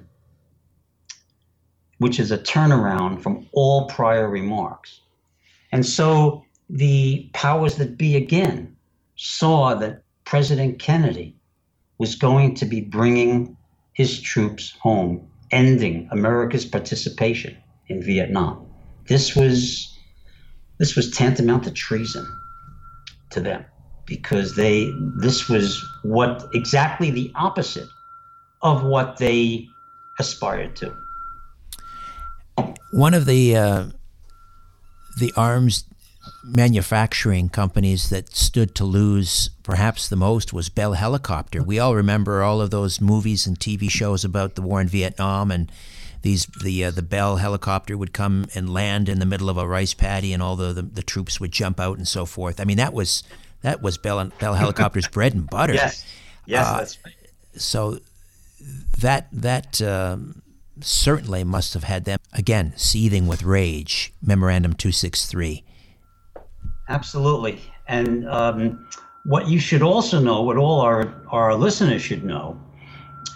which 1.97 2.19
is 2.19 2.31
a 2.31 2.37
turnaround 2.37 3.21
from 3.21 3.47
all 3.51 3.87
prior 3.87 4.29
remarks. 4.29 5.01
And 5.71 5.85
so 5.85 6.45
the 6.69 7.29
powers 7.33 7.75
that 7.75 7.97
be 7.97 8.15
again 8.15 8.77
saw 9.15 9.73
that 9.75 10.03
President 10.27 10.77
Kennedy 10.77 11.33
was 11.99 12.15
going 12.15 12.53
to 12.55 12.65
be 12.65 12.81
bringing 12.81 13.55
his 13.93 14.19
troops 14.19 14.75
home, 14.81 15.25
ending 15.51 16.09
America's 16.11 16.65
participation 16.65 17.55
in 17.87 18.03
Vietnam. 18.03 18.67
This 19.07 19.37
was 19.37 19.97
this 20.79 20.97
was 20.97 21.11
tantamount 21.11 21.63
to 21.63 21.71
treason 21.71 22.27
to 23.29 23.39
them 23.39 23.63
because 24.05 24.57
they 24.57 24.91
this 25.15 25.47
was 25.47 25.81
what 26.03 26.45
exactly 26.53 27.09
the 27.09 27.31
opposite 27.35 27.87
of 28.61 28.83
what 28.83 29.15
they 29.19 29.65
aspired 30.19 30.75
to. 30.75 30.93
One 32.91 33.13
of 33.13 33.25
the 33.25 33.55
uh, 33.55 33.85
the 35.19 35.31
arms 35.37 35.85
manufacturing 36.43 37.49
companies 37.49 38.09
that 38.09 38.35
stood 38.35 38.75
to 38.75 38.85
lose 38.85 39.49
perhaps 39.63 40.07
the 40.07 40.15
most 40.15 40.53
was 40.53 40.69
Bell 40.69 40.93
Helicopter. 40.93 41.61
We 41.61 41.79
all 41.79 41.95
remember 41.95 42.41
all 42.41 42.61
of 42.61 42.71
those 42.71 43.01
movies 43.01 43.45
and 43.45 43.59
TV 43.59 43.89
shows 43.89 44.23
about 44.23 44.55
the 44.55 44.61
war 44.61 44.81
in 44.81 44.87
Vietnam 44.87 45.51
and 45.51 45.71
these 46.21 46.45
the 46.63 46.85
uh, 46.85 46.91
the 46.91 47.01
Bell 47.01 47.37
helicopter 47.37 47.97
would 47.97 48.11
come 48.11 48.47
and 48.55 48.73
land 48.73 49.07
in 49.07 49.19
the 49.19 49.25
middle 49.25 49.49
of 49.49 49.57
a 49.57 49.67
rice 49.67 49.93
paddy 49.93 50.33
and 50.33 50.41
all 50.41 50.55
the, 50.55 50.73
the, 50.73 50.81
the 50.81 51.03
troops 51.03 51.39
would 51.39 51.51
jump 51.51 51.79
out 51.79 51.97
and 51.97 52.07
so 52.07 52.25
forth. 52.25 52.59
I 52.59 52.63
mean 52.63 52.77
that 52.77 52.93
was 52.93 53.23
that 53.61 53.81
was 53.81 53.97
Bell 53.97 54.31
Bell 54.39 54.55
Helicopter's 54.55 55.07
bread 55.07 55.33
and 55.33 55.49
butter. 55.49 55.73
Yes. 55.73 56.05
Yes, 56.45 56.67
uh, 56.67 56.77
that's 56.77 56.97
right. 57.05 57.15
So 57.55 57.99
that 58.99 59.27
that 59.31 59.81
um, 59.81 60.41
certainly 60.81 61.43
must 61.43 61.73
have 61.73 61.83
had 61.83 62.05
them 62.05 62.19
again 62.33 62.73
seething 62.77 63.27
with 63.27 63.43
rage. 63.43 64.13
Memorandum 64.21 64.73
263 64.73 65.63
Absolutely. 66.89 67.61
And 67.87 68.27
um, 68.29 68.87
what 69.25 69.47
you 69.47 69.59
should 69.59 69.81
also 69.81 70.19
know, 70.19 70.41
what 70.41 70.57
all 70.57 70.81
our, 70.81 71.21
our 71.29 71.55
listeners 71.55 72.01
should 72.01 72.23
know, 72.23 72.59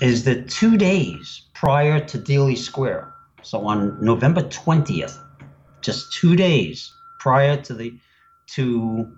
is 0.02 0.24
that 0.24 0.50
two 0.50 0.78
days 0.78 1.44
prior 1.54 2.00
to 2.00 2.18
Dealey 2.18 2.58
Square, 2.58 3.14
so 3.44 3.68
on 3.68 4.04
November 4.04 4.42
20th, 4.44 5.20
just 5.82 6.14
two 6.14 6.36
days 6.36 6.92
prior 7.20 7.58
to 7.62 7.74
the 7.74 7.94
to 8.48 9.12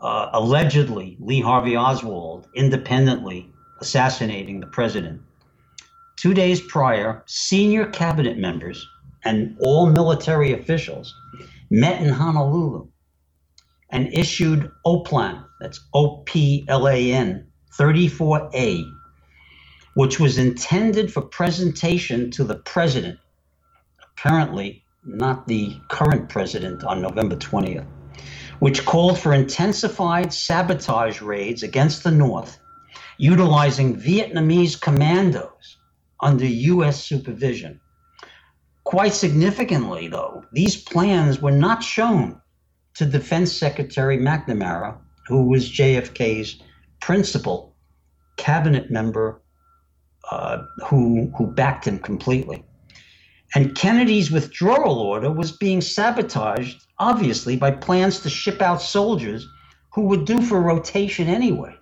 uh, 0.00 0.30
allegedly 0.32 1.16
Lee 1.20 1.40
Harvey 1.40 1.76
Oswald 1.76 2.48
independently 2.54 3.52
assassinating 3.80 4.60
the 4.60 4.66
president. 4.66 5.20
Two 6.16 6.34
days 6.34 6.60
prior, 6.60 7.22
senior 7.26 7.86
cabinet 7.86 8.38
members 8.38 8.86
and 9.24 9.56
all 9.60 9.86
military 9.86 10.52
officials 10.52 11.14
met 11.70 12.02
in 12.02 12.08
Honolulu 12.08 12.88
and 13.92 14.12
issued 14.12 14.70
OPLAN, 14.84 15.44
that's 15.60 15.80
O 15.94 16.18
P 16.18 16.64
L 16.68 16.88
A 16.88 17.12
N 17.12 17.46
34A, 17.78 18.84
which 19.94 20.20
was 20.20 20.38
intended 20.38 21.12
for 21.12 21.22
presentation 21.22 22.30
to 22.32 22.44
the 22.44 22.56
president, 22.56 23.18
apparently 24.02 24.84
not 25.04 25.46
the 25.46 25.76
current 25.88 26.28
president 26.28 26.84
on 26.84 27.02
November 27.02 27.36
20th, 27.36 27.86
which 28.58 28.84
called 28.84 29.18
for 29.18 29.32
intensified 29.32 30.32
sabotage 30.32 31.20
raids 31.20 31.62
against 31.62 32.04
the 32.04 32.10
North, 32.10 32.58
utilizing 33.18 33.98
Vietnamese 33.98 34.80
commandos 34.80 35.78
under 36.20 36.44
U.S. 36.44 37.02
supervision. 37.02 37.80
Quite 38.84 39.14
significantly, 39.14 40.08
though, 40.08 40.44
these 40.52 40.76
plans 40.76 41.40
were 41.40 41.52
not 41.52 41.82
shown 41.82 42.40
to 42.94 43.06
Defense 43.06 43.52
Secretary 43.52 44.18
McNamara, 44.18 44.98
who 45.26 45.48
was 45.48 45.70
JFK's 45.70 46.60
principal 47.00 47.74
cabinet 48.36 48.90
member 48.90 49.40
uh, 50.30 50.62
who, 50.88 51.32
who 51.36 51.46
backed 51.46 51.86
him 51.86 51.98
completely. 51.98 52.64
And 53.54 53.74
Kennedy's 53.74 54.30
withdrawal 54.30 54.98
order 54.98 55.30
was 55.30 55.50
being 55.52 55.80
sabotaged, 55.80 56.84
obviously, 56.98 57.56
by 57.56 57.72
plans 57.72 58.20
to 58.20 58.30
ship 58.30 58.62
out 58.62 58.80
soldiers 58.80 59.46
who 59.92 60.02
would 60.02 60.24
do 60.24 60.40
for 60.40 60.60
rotation 60.60 61.26
anyway. 61.26 61.74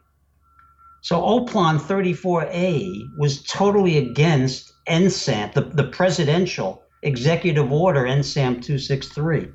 So 1.03 1.21
Oplan 1.21 1.79
34A 1.79 3.19
was 3.19 3.43
totally 3.43 3.99
against 3.99 4.73
NSAM, 4.89 5.53
the, 5.53 5.61
the 5.61 5.85
presidential 5.85 6.83
executive 7.03 7.71
order 7.71 8.03
NSAM 8.03 8.63
263, 8.63 9.49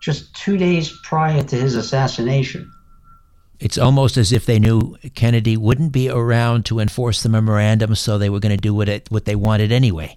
just 0.00 0.34
two 0.34 0.56
days 0.56 0.98
prior 1.04 1.42
to 1.42 1.56
his 1.56 1.76
assassination. 1.76 2.70
It's 3.60 3.76
almost 3.76 4.16
as 4.16 4.32
if 4.32 4.46
they 4.46 4.58
knew 4.58 4.96
Kennedy 5.14 5.56
wouldn't 5.56 5.92
be 5.92 6.08
around 6.08 6.64
to 6.66 6.80
enforce 6.80 7.22
the 7.22 7.28
memorandum, 7.28 7.94
so 7.94 8.16
they 8.16 8.30
were 8.30 8.40
going 8.40 8.56
to 8.56 8.60
do 8.60 8.74
what 8.74 8.88
it, 8.88 9.10
what 9.10 9.26
they 9.26 9.36
wanted 9.36 9.70
anyway. 9.70 10.16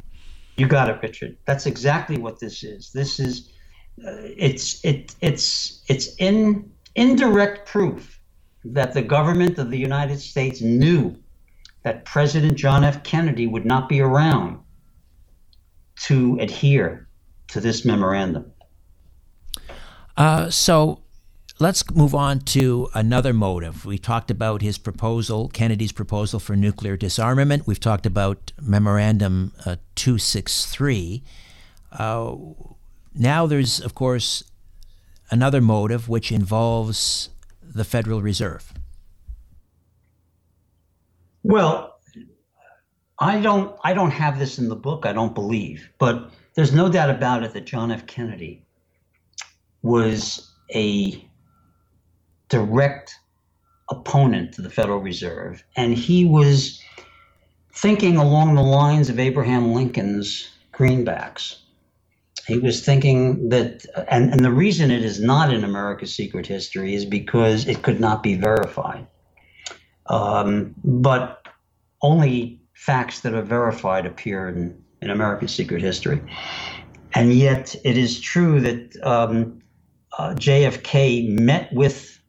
You 0.55 0.67
got 0.67 0.89
it, 0.89 0.99
Richard. 1.01 1.37
That's 1.45 1.65
exactly 1.65 2.17
what 2.17 2.39
this 2.39 2.63
is. 2.63 2.91
This 2.93 3.19
is 3.19 3.49
uh, 3.99 4.11
it's 4.37 4.83
it 4.85 5.13
it's 5.21 5.83
it's 5.87 6.15
in 6.17 6.71
indirect 6.95 7.67
proof 7.67 8.19
that 8.63 8.93
the 8.93 9.01
government 9.01 9.57
of 9.57 9.69
the 9.69 9.77
United 9.77 10.19
States 10.19 10.61
knew 10.61 11.15
that 11.83 12.05
President 12.05 12.55
John 12.55 12.83
F. 12.83 13.03
Kennedy 13.03 13.45
would 13.45 13.65
not 13.65 13.89
be 13.89 13.99
around 13.99 14.59
to 16.03 16.37
adhere 16.39 17.07
to 17.49 17.59
this 17.59 17.83
memorandum. 17.83 18.51
Uh, 20.15 20.49
so 20.49 21.01
let's 21.59 21.89
move 21.91 22.13
on 22.13 22.39
to 22.39 22.89
another 22.93 23.33
motive. 23.33 23.85
We 23.85 23.97
talked 23.97 24.29
about 24.29 24.61
his 24.61 24.77
proposal, 24.77 25.49
Kennedy's 25.49 25.91
proposal 25.91 26.39
for 26.39 26.55
nuclear 26.55 26.97
disarmament. 26.97 27.65
We've 27.65 27.79
talked 27.79 28.05
about 28.05 28.51
Memorandum 28.61 29.53
uh, 29.65 29.77
263. 29.95 31.23
Uh, 31.91 32.35
now 33.15 33.45
there's, 33.47 33.79
of 33.79 33.95
course, 33.95 34.43
another 35.31 35.61
motive 35.61 36.09
which 36.09 36.31
involves 36.31 37.29
the 37.61 37.83
Federal 37.83 38.21
Reserve. 38.21 38.73
Well, 41.43 41.99
I 43.19 43.39
don't 43.41 43.75
I 43.83 43.93
don't 43.93 44.11
have 44.11 44.39
this 44.39 44.57
in 44.57 44.69
the 44.69 44.75
book, 44.75 45.05
I 45.05 45.13
don't 45.13 45.33
believe, 45.33 45.89
but 45.97 46.31
there's 46.55 46.73
no 46.73 46.89
doubt 46.89 47.09
about 47.09 47.43
it 47.43 47.53
that 47.53 47.65
John 47.65 47.91
F. 47.91 48.05
Kennedy 48.07 48.65
was 49.83 50.51
a 50.73 51.29
direct 52.49 53.15
opponent 53.89 54.53
to 54.53 54.61
the 54.61 54.69
Federal 54.69 54.99
Reserve. 54.99 55.63
And 55.75 55.93
he 55.93 56.25
was 56.25 56.81
thinking 57.73 58.17
along 58.17 58.55
the 58.55 58.63
lines 58.63 59.09
of 59.09 59.19
Abraham 59.19 59.73
Lincoln's 59.73 60.49
greenbacks. 60.73 61.57
He 62.47 62.59
was 62.59 62.83
thinking 62.83 63.49
that, 63.49 63.85
and, 64.09 64.31
and 64.31 64.43
the 64.43 64.51
reason 64.51 64.91
it 64.91 65.03
is 65.03 65.21
not 65.21 65.53
in 65.53 65.63
America's 65.63 66.13
secret 66.13 66.45
history 66.45 66.93
is 66.93 67.05
because 67.05 67.67
it 67.67 67.83
could 67.83 67.99
not 67.99 68.21
be 68.21 68.35
verified. 68.35 69.07
Um, 70.07 70.75
but 70.83 71.47
only 72.01 72.61
facts 72.73 73.21
that 73.21 73.33
are 73.33 73.41
verified 73.41 74.05
appear 74.05 74.49
in, 74.49 74.83
in 75.01 75.09
American 75.09 75.47
secret 75.47 75.81
history. 75.81 76.21
And 77.13 77.33
yet, 77.33 77.75
it 77.85 77.97
is 77.97 78.19
true 78.19 78.59
that 78.59 78.97
um, 79.03 79.62
uh, 80.17 80.33
JFK 80.35 81.27
met 81.27 81.71
with 81.73 82.21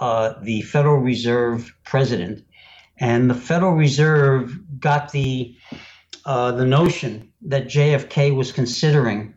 uh, 0.00 0.34
the 0.42 0.62
Federal 0.62 0.98
Reserve 0.98 1.74
president, 1.84 2.44
and 2.98 3.30
the 3.30 3.34
Federal 3.34 3.72
Reserve 3.72 4.58
got 4.78 5.12
the 5.12 5.54
uh, 6.24 6.52
the 6.52 6.66
notion 6.66 7.32
that 7.42 7.66
JFK 7.66 8.34
was 8.34 8.50
considering 8.50 9.34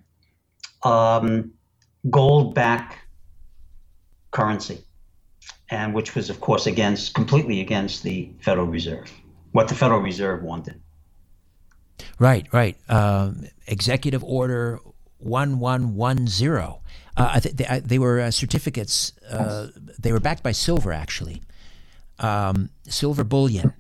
um, 0.84 1.52
gold-backed 2.10 2.98
currency, 4.32 4.84
and 5.70 5.94
which 5.94 6.16
was, 6.16 6.30
of 6.30 6.42
course, 6.42 6.66
against 6.66 7.14
completely 7.14 7.62
against 7.62 8.04
the 8.04 8.32
Federal 8.42 8.66
Reserve, 8.66 9.12
what 9.52 9.68
the 9.68 9.76
Federal 9.76 10.02
Reserve 10.02 10.42
wanted. 10.42 10.82
Right, 12.18 12.48
right. 12.52 12.78
Um, 12.90 13.46
Executive 13.68 14.24
Order 14.24 14.80
one 15.20 15.60
one 15.60 15.96
one 15.96 16.28
zero. 16.28 16.82
Uh, 17.16 17.32
I 17.34 17.40
th- 17.40 17.56
they, 17.56 17.82
they, 17.84 18.00
were 18.00 18.20
uh, 18.22 18.32
certificates. 18.32 19.14
Uh, 19.30 19.68
they 20.00 20.12
were 20.12 20.20
backed 20.20 20.42
by 20.42 20.54
silver, 20.54 20.92
actually, 20.94 21.42
um, 22.20 22.70
silver 22.88 23.24
bullion. 23.24 23.74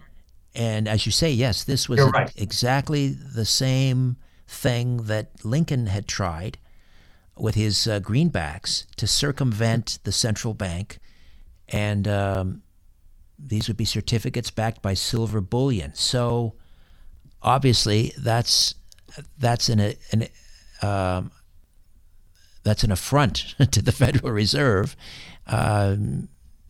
And 0.54 0.88
as 0.88 1.06
you 1.06 1.12
say, 1.12 1.32
yes, 1.32 1.64
this 1.64 1.88
was 1.88 2.02
right. 2.02 2.32
exactly 2.36 3.08
the 3.08 3.46
same 3.46 4.18
thing 4.48 5.04
that 5.04 5.46
Lincoln 5.46 5.88
had 5.88 6.08
tried 6.08 6.58
with 7.38 7.56
his 7.56 7.88
uh, 7.88 8.00
greenbacks 8.02 8.86
to 8.98 9.08
circumvent 9.08 10.00
the 10.04 10.12
central 10.12 10.54
bank, 10.54 11.00
and 11.70 12.08
um, 12.08 12.64
these 13.38 13.68
would 13.68 13.78
be 13.78 13.86
certificates 13.86 14.52
backed 14.52 14.82
by 14.82 14.94
silver 14.94 15.40
bullion. 15.40 15.94
So 15.94 16.56
obviously, 17.42 18.12
that's 18.18 18.76
that's 19.38 19.70
an, 19.70 19.80
an 20.12 20.28
um, 20.82 21.32
that's 22.64 22.84
an 22.84 22.92
affront 22.92 23.56
to 23.72 23.82
the 23.82 23.92
Federal 23.92 24.32
Reserve. 24.32 24.96
Um, 25.48 26.30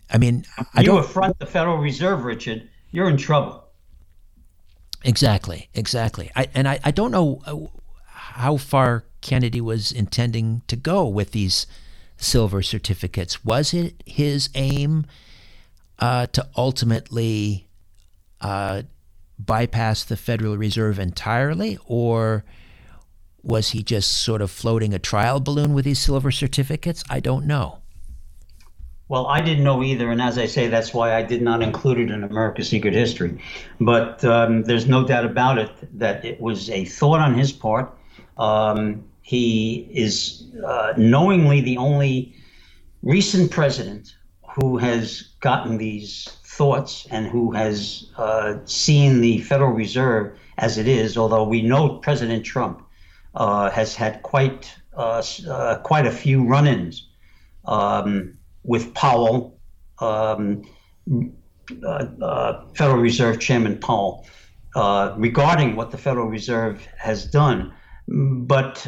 I 0.10 0.17
mean, 0.17 0.45
I 0.74 0.82
you 0.82 0.88
don't 0.88 1.00
affront 1.00 1.39
the 1.39 1.45
Federal 1.45 1.78
Reserve, 1.78 2.24
Richard. 2.24 2.67
You're 2.91 3.10
in 3.10 3.17
trouble. 3.17 3.65
Exactly, 5.04 5.69
exactly. 5.74 6.32
I, 6.36 6.48
and 6.54 6.67
I, 6.67 6.80
I 6.84 6.91
don't 6.91 7.12
know 7.12 7.41
uh, 7.45 7.58
how 8.08 8.58
far 8.58 9.06
Kennedy 9.22 9.62
was 9.62 9.91
intending 9.91 10.62
to 10.67 10.76
go 10.76 11.08
with 11.08 11.32
these 11.32 11.67
silver 12.17 12.62
certificates. 12.62 13.45
Was 13.45 13.74
it 13.74 14.02
his 14.06 14.50
aim 14.56 15.06
uh, 16.00 16.28
to 16.28 16.48
ultimately 16.58 17.67
uh, 18.41 18.84
bypass 19.38 20.04
the 20.04 20.17
Federal 20.17 20.58
Reserve 20.58 21.00
entirely, 21.00 21.78
or 21.86 22.43
was 23.43 23.69
he 23.69 23.84
just 23.84 24.12
sort 24.12 24.41
of 24.41 24.52
floating 24.52 24.93
a 24.93 24.99
trial 24.99 25.39
balloon 25.39 25.73
with 25.73 25.86
these 25.86 25.99
silver 25.99 26.32
certificates? 26.32 27.04
I 27.10 27.19
don't 27.19 27.45
know. 27.45 27.80
Well, 29.08 29.25
I 29.25 29.41
didn't 29.41 29.63
know 29.63 29.82
either, 29.84 30.12
and 30.12 30.21
as 30.21 30.38
I 30.38 30.45
say, 30.45 30.67
that's 30.67 30.93
why 30.93 31.15
I 31.15 31.23
did 31.23 31.41
not 31.41 31.63
include 31.63 31.97
it 31.97 32.12
in 32.12 32.23
America's 32.23 32.69
Secret 32.69 32.93
History. 32.93 33.39
But 33.80 34.23
um, 34.23 34.63
there's 34.63 34.86
no 34.86 35.04
doubt 35.06 35.25
about 35.25 35.58
it 35.58 35.71
that 35.97 36.23
it 36.23 36.39
was 36.39 36.69
a 36.69 36.86
thought 36.86 37.19
on 37.19 37.34
his 37.34 37.52
part. 37.52 37.91
Um, 38.38 39.04
he 39.23 39.89
is 39.91 40.43
uh, 40.63 40.93
knowingly 40.95 41.62
the 41.62 41.78
only 41.78 42.36
recent 43.02 43.49
president 43.49 44.15
who 44.56 44.78
has 44.78 45.21
gotten 45.39 45.78
these 45.78 46.28
thoughts 46.43 47.08
and 47.10 47.25
who 47.25 47.52
has 47.52 48.12
uh, 48.17 48.58
seen 48.65 49.21
the 49.21 49.39
Federal 49.41 49.71
Reserve 49.71 50.38
as 50.60 50.78
it 50.78 50.88
is, 50.88 51.17
although 51.17 51.43
we 51.43 51.62
know 51.62 51.97
President 51.97 52.45
Trump 52.45 52.84
uh, 53.39 53.69
has 53.69 53.95
had 53.95 54.21
quite 54.21 54.75
uh, 54.97 55.23
uh, 55.49 55.78
quite 55.78 56.06
a 56.06 56.12
few 56.12 56.45
run-ins 56.45 57.08
um, 57.65 58.38
with 58.63 58.93
Powell, 58.93 59.58
um, 59.99 60.64
Federal 62.76 62.97
Reserve 62.97 63.39
Chairman 63.39 63.78
Powell, 63.78 64.28
regarding 65.16 65.78
what 65.78 65.91
the 65.91 65.97
Federal 65.97 66.28
Reserve 66.28 66.86
has 66.97 67.24
done. 67.24 67.74
But 68.09 68.86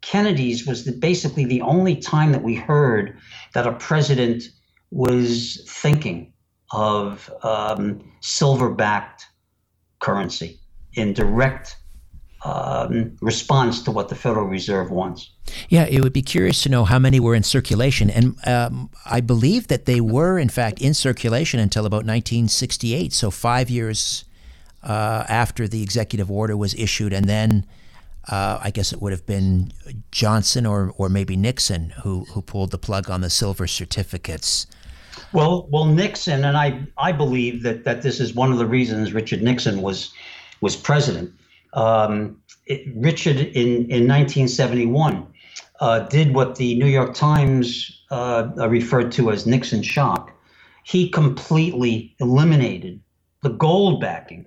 Kennedy's 0.00 0.66
was 0.66 0.86
the, 0.86 0.92
basically 0.92 1.44
the 1.44 1.60
only 1.60 1.96
time 1.96 2.32
that 2.32 2.42
we 2.42 2.54
heard 2.54 3.18
that 3.52 3.66
a 3.66 3.72
president 3.72 4.44
was 4.90 5.62
thinking 5.68 6.32
of 6.72 7.30
um, 7.42 8.00
silver 8.20 8.70
backed 8.70 9.26
currency 9.98 10.60
in 10.94 11.12
direct 11.12 11.76
um, 12.44 13.16
response 13.20 13.82
to 13.82 13.90
what 13.90 14.08
the 14.08 14.14
Federal 14.14 14.46
Reserve 14.46 14.90
wants. 14.90 15.30
Yeah, 15.68 15.86
it 15.86 16.02
would 16.02 16.12
be 16.12 16.22
curious 16.22 16.62
to 16.62 16.68
know 16.68 16.84
how 16.84 16.98
many 16.98 17.18
were 17.18 17.34
in 17.34 17.42
circulation. 17.42 18.10
And 18.10 18.36
um, 18.46 18.90
I 19.04 19.20
believe 19.20 19.68
that 19.68 19.86
they 19.86 20.00
were, 20.00 20.38
in 20.38 20.48
fact, 20.48 20.80
in 20.80 20.94
circulation 20.94 21.58
until 21.58 21.86
about 21.86 22.04
1968, 22.04 23.12
so 23.12 23.30
five 23.30 23.70
years 23.70 24.24
uh, 24.82 25.24
after 25.28 25.66
the 25.66 25.82
executive 25.82 26.30
order 26.30 26.56
was 26.56 26.74
issued. 26.74 27.12
And 27.12 27.26
then 27.26 27.66
uh, 28.28 28.60
I 28.62 28.70
guess 28.70 28.92
it 28.92 29.02
would 29.02 29.12
have 29.12 29.26
been 29.26 29.72
Johnson 30.12 30.66
or, 30.66 30.94
or 30.96 31.08
maybe 31.08 31.36
Nixon 31.36 31.90
who, 32.02 32.24
who 32.26 32.42
pulled 32.42 32.70
the 32.70 32.78
plug 32.78 33.10
on 33.10 33.20
the 33.20 33.30
silver 33.30 33.66
certificates. 33.66 34.66
Well, 35.32 35.66
well, 35.70 35.86
Nixon, 35.86 36.44
and 36.44 36.56
I, 36.56 36.86
I 36.96 37.12
believe 37.12 37.62
that, 37.62 37.84
that 37.84 38.02
this 38.02 38.20
is 38.20 38.34
one 38.34 38.52
of 38.52 38.58
the 38.58 38.66
reasons 38.66 39.12
Richard 39.12 39.42
Nixon 39.42 39.82
was 39.82 40.12
was 40.60 40.74
president. 40.74 41.32
Um, 41.78 42.42
it, 42.66 42.92
Richard 42.96 43.36
in, 43.36 43.88
in 43.88 44.08
1971 44.08 45.28
uh, 45.78 46.00
did 46.00 46.34
what 46.34 46.56
the 46.56 46.76
New 46.76 46.86
York 46.86 47.14
Times 47.14 48.02
uh, 48.10 48.48
referred 48.68 49.12
to 49.12 49.30
as 49.30 49.46
Nixon 49.46 49.82
shock. 49.82 50.32
He 50.82 51.08
completely 51.08 52.16
eliminated 52.18 53.00
the 53.42 53.50
gold 53.50 54.00
backing 54.00 54.46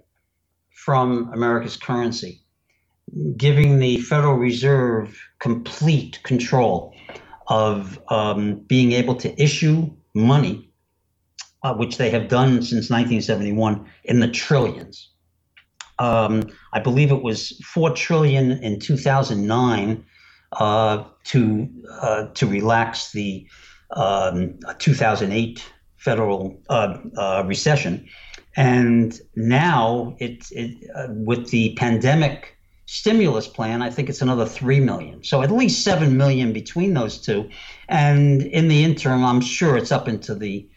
from 0.71 1.31
America's 1.31 1.77
currency, 1.77 2.41
giving 3.37 3.79
the 3.79 3.99
Federal 4.01 4.33
Reserve 4.33 5.17
complete 5.39 6.21
control 6.23 6.93
of 7.47 7.97
um, 8.09 8.55
being 8.67 8.91
able 8.91 9.15
to 9.15 9.41
issue 9.41 9.89
money, 10.13 10.69
uh, 11.63 11.75
which 11.75 11.97
they 11.97 12.09
have 12.09 12.27
done 12.27 12.61
since 12.61 12.89
1971 12.89 13.85
in 14.03 14.19
the 14.19 14.27
trillions. 14.27 15.10
Um, 16.01 16.51
I 16.73 16.79
believe 16.79 17.11
it 17.11 17.21
was 17.21 17.51
four 17.63 17.91
trillion 17.91 18.53
in 18.63 18.79
2009 18.79 20.03
uh, 20.53 21.03
to 21.25 21.69
uh, 22.01 22.25
to 22.33 22.47
relax 22.47 23.11
the 23.11 23.47
um, 23.91 24.57
2008 24.79 25.63
federal 25.97 26.59
uh, 26.69 26.97
uh, 27.15 27.43
recession, 27.45 28.07
and 28.55 29.21
now 29.35 30.15
it, 30.17 30.47
it 30.51 30.89
uh, 30.95 31.07
with 31.11 31.51
the 31.51 31.75
pandemic 31.75 32.57
stimulus 32.87 33.47
plan, 33.47 33.83
I 33.83 33.91
think 33.91 34.09
it's 34.09 34.23
another 34.23 34.47
three 34.47 34.79
million. 34.79 35.23
So 35.23 35.43
at 35.43 35.51
least 35.51 35.83
seven 35.83 36.17
million 36.17 36.51
between 36.51 36.95
those 36.95 37.19
two, 37.21 37.47
and 37.89 38.41
in 38.41 38.69
the 38.69 38.83
interim, 38.83 39.23
I'm 39.23 39.39
sure 39.39 39.77
it's 39.77 39.91
up 39.91 40.07
into 40.07 40.33
the 40.33 40.67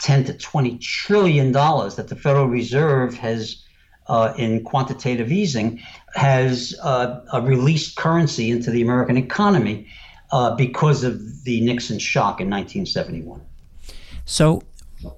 10 0.00 0.24
to 0.24 0.34
20 0.34 0.76
trillion 0.76 1.50
dollars 1.50 1.96
that 1.96 2.08
the 2.08 2.16
Federal 2.16 2.48
Reserve 2.48 3.14
has 3.14 3.65
uh, 4.08 4.32
in 4.36 4.62
quantitative 4.64 5.32
easing 5.32 5.80
has 6.14 6.74
uh, 6.82 7.20
released 7.42 7.96
currency 7.96 8.50
into 8.50 8.70
the 8.70 8.82
American 8.82 9.16
economy 9.16 9.86
uh, 10.32 10.54
because 10.54 11.04
of 11.04 11.44
the 11.44 11.60
Nixon 11.60 11.98
shock 11.98 12.40
in 12.40 12.50
1971. 12.50 13.40
So, 14.24 14.62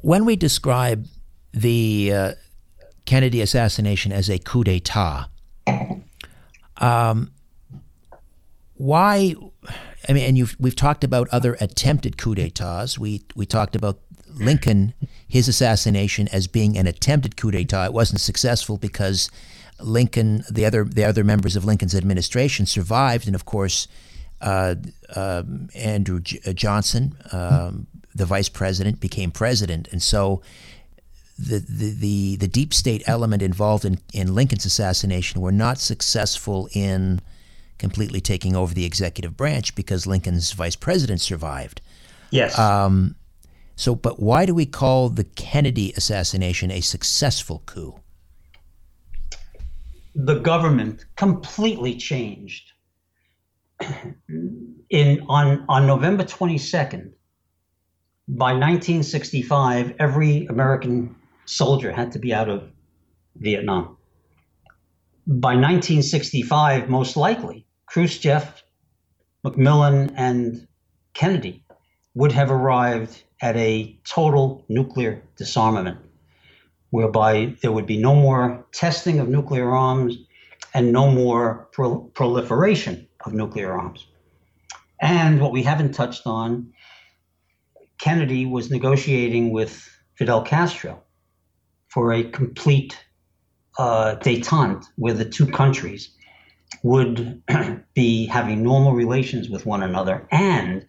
when 0.02 0.24
we 0.24 0.36
describe 0.36 1.06
the 1.52 2.12
uh, 2.12 2.32
Kennedy 3.06 3.40
assassination 3.40 4.12
as 4.12 4.28
a 4.28 4.38
coup 4.38 4.64
d'etat, 4.64 5.28
um, 6.76 7.32
why? 8.74 9.34
I 10.08 10.12
mean, 10.12 10.24
and 10.24 10.38
you've 10.38 10.56
we've 10.58 10.76
talked 10.76 11.04
about 11.04 11.28
other 11.30 11.56
attempted 11.60 12.18
coup 12.18 12.34
d'états. 12.34 12.98
We 12.98 13.22
we 13.34 13.46
talked 13.46 13.74
about 13.74 13.98
Lincoln, 14.34 14.94
his 15.26 15.48
assassination 15.48 16.28
as 16.28 16.46
being 16.46 16.76
an 16.76 16.86
attempted 16.86 17.36
coup 17.36 17.50
d'état. 17.50 17.86
It 17.86 17.92
wasn't 17.92 18.20
successful 18.20 18.76
because 18.76 19.30
Lincoln, 19.80 20.44
the 20.50 20.64
other 20.64 20.84
the 20.84 21.04
other 21.04 21.24
members 21.24 21.56
of 21.56 21.64
Lincoln's 21.64 21.94
administration 21.94 22.66
survived, 22.66 23.26
and 23.26 23.34
of 23.34 23.44
course, 23.44 23.88
uh, 24.40 24.74
uh, 25.14 25.42
Andrew 25.74 26.20
J- 26.20 26.40
uh, 26.46 26.52
Johnson, 26.52 27.16
um, 27.32 27.86
the 28.14 28.26
vice 28.26 28.48
president, 28.48 29.00
became 29.00 29.30
president, 29.30 29.88
and 29.92 30.02
so. 30.02 30.42
The, 31.40 31.60
the, 31.60 31.94
the, 31.94 32.36
the 32.36 32.48
deep 32.48 32.74
state 32.74 33.04
element 33.06 33.42
involved 33.42 33.84
in, 33.84 34.00
in 34.12 34.34
Lincoln's 34.34 34.66
assassination 34.66 35.40
were 35.40 35.52
not 35.52 35.78
successful 35.78 36.68
in 36.72 37.20
completely 37.78 38.20
taking 38.20 38.56
over 38.56 38.74
the 38.74 38.84
executive 38.84 39.36
branch 39.36 39.76
because 39.76 40.04
Lincoln's 40.04 40.50
vice 40.50 40.74
president 40.74 41.20
survived. 41.20 41.80
Yes. 42.30 42.58
Um, 42.58 43.14
so, 43.78 43.94
but 43.94 44.18
why 44.18 44.44
do 44.44 44.56
we 44.56 44.66
call 44.66 45.08
the 45.08 45.22
Kennedy 45.22 45.92
assassination 45.96 46.72
a 46.72 46.80
successful 46.80 47.62
coup? 47.64 48.00
The 50.16 50.40
government 50.40 51.06
completely 51.14 51.94
changed. 51.94 52.72
In 54.90 55.20
on 55.28 55.64
on 55.68 55.86
November 55.86 56.24
22nd, 56.24 57.12
by 58.26 58.52
1965, 58.52 59.94
every 60.00 60.46
American 60.46 61.14
soldier 61.44 61.92
had 61.92 62.10
to 62.12 62.18
be 62.18 62.34
out 62.34 62.48
of 62.48 62.72
Vietnam. 63.36 63.96
By 65.24 65.54
1965, 65.54 66.88
most 66.88 67.16
likely, 67.16 67.64
Khrushchev, 67.86 68.64
Macmillan, 69.44 70.14
and 70.16 70.66
Kennedy 71.14 71.64
would 72.14 72.32
have 72.32 72.50
arrived 72.50 73.22
at 73.40 73.56
a 73.56 73.98
total 74.04 74.64
nuclear 74.68 75.22
disarmament, 75.36 75.98
whereby 76.90 77.54
there 77.62 77.72
would 77.72 77.86
be 77.86 77.98
no 77.98 78.14
more 78.14 78.66
testing 78.72 79.20
of 79.20 79.28
nuclear 79.28 79.70
arms 79.70 80.16
and 80.74 80.92
no 80.92 81.10
more 81.10 81.68
pro- 81.72 82.00
proliferation 82.14 83.06
of 83.24 83.32
nuclear 83.32 83.72
arms. 83.72 84.06
And 85.00 85.40
what 85.40 85.52
we 85.52 85.62
haven't 85.62 85.92
touched 85.92 86.26
on, 86.26 86.72
Kennedy 87.98 88.46
was 88.46 88.70
negotiating 88.70 89.52
with 89.52 89.88
Fidel 90.14 90.42
Castro 90.42 91.02
for 91.88 92.12
a 92.12 92.24
complete 92.24 92.98
uh, 93.78 94.16
detente 94.16 94.84
where 94.96 95.14
the 95.14 95.24
two 95.24 95.46
countries 95.46 96.10
would 96.82 97.42
be 97.94 98.26
having 98.26 98.62
normal 98.62 98.92
relations 98.92 99.48
with 99.48 99.64
one 99.66 99.82
another 99.82 100.26
and 100.30 100.86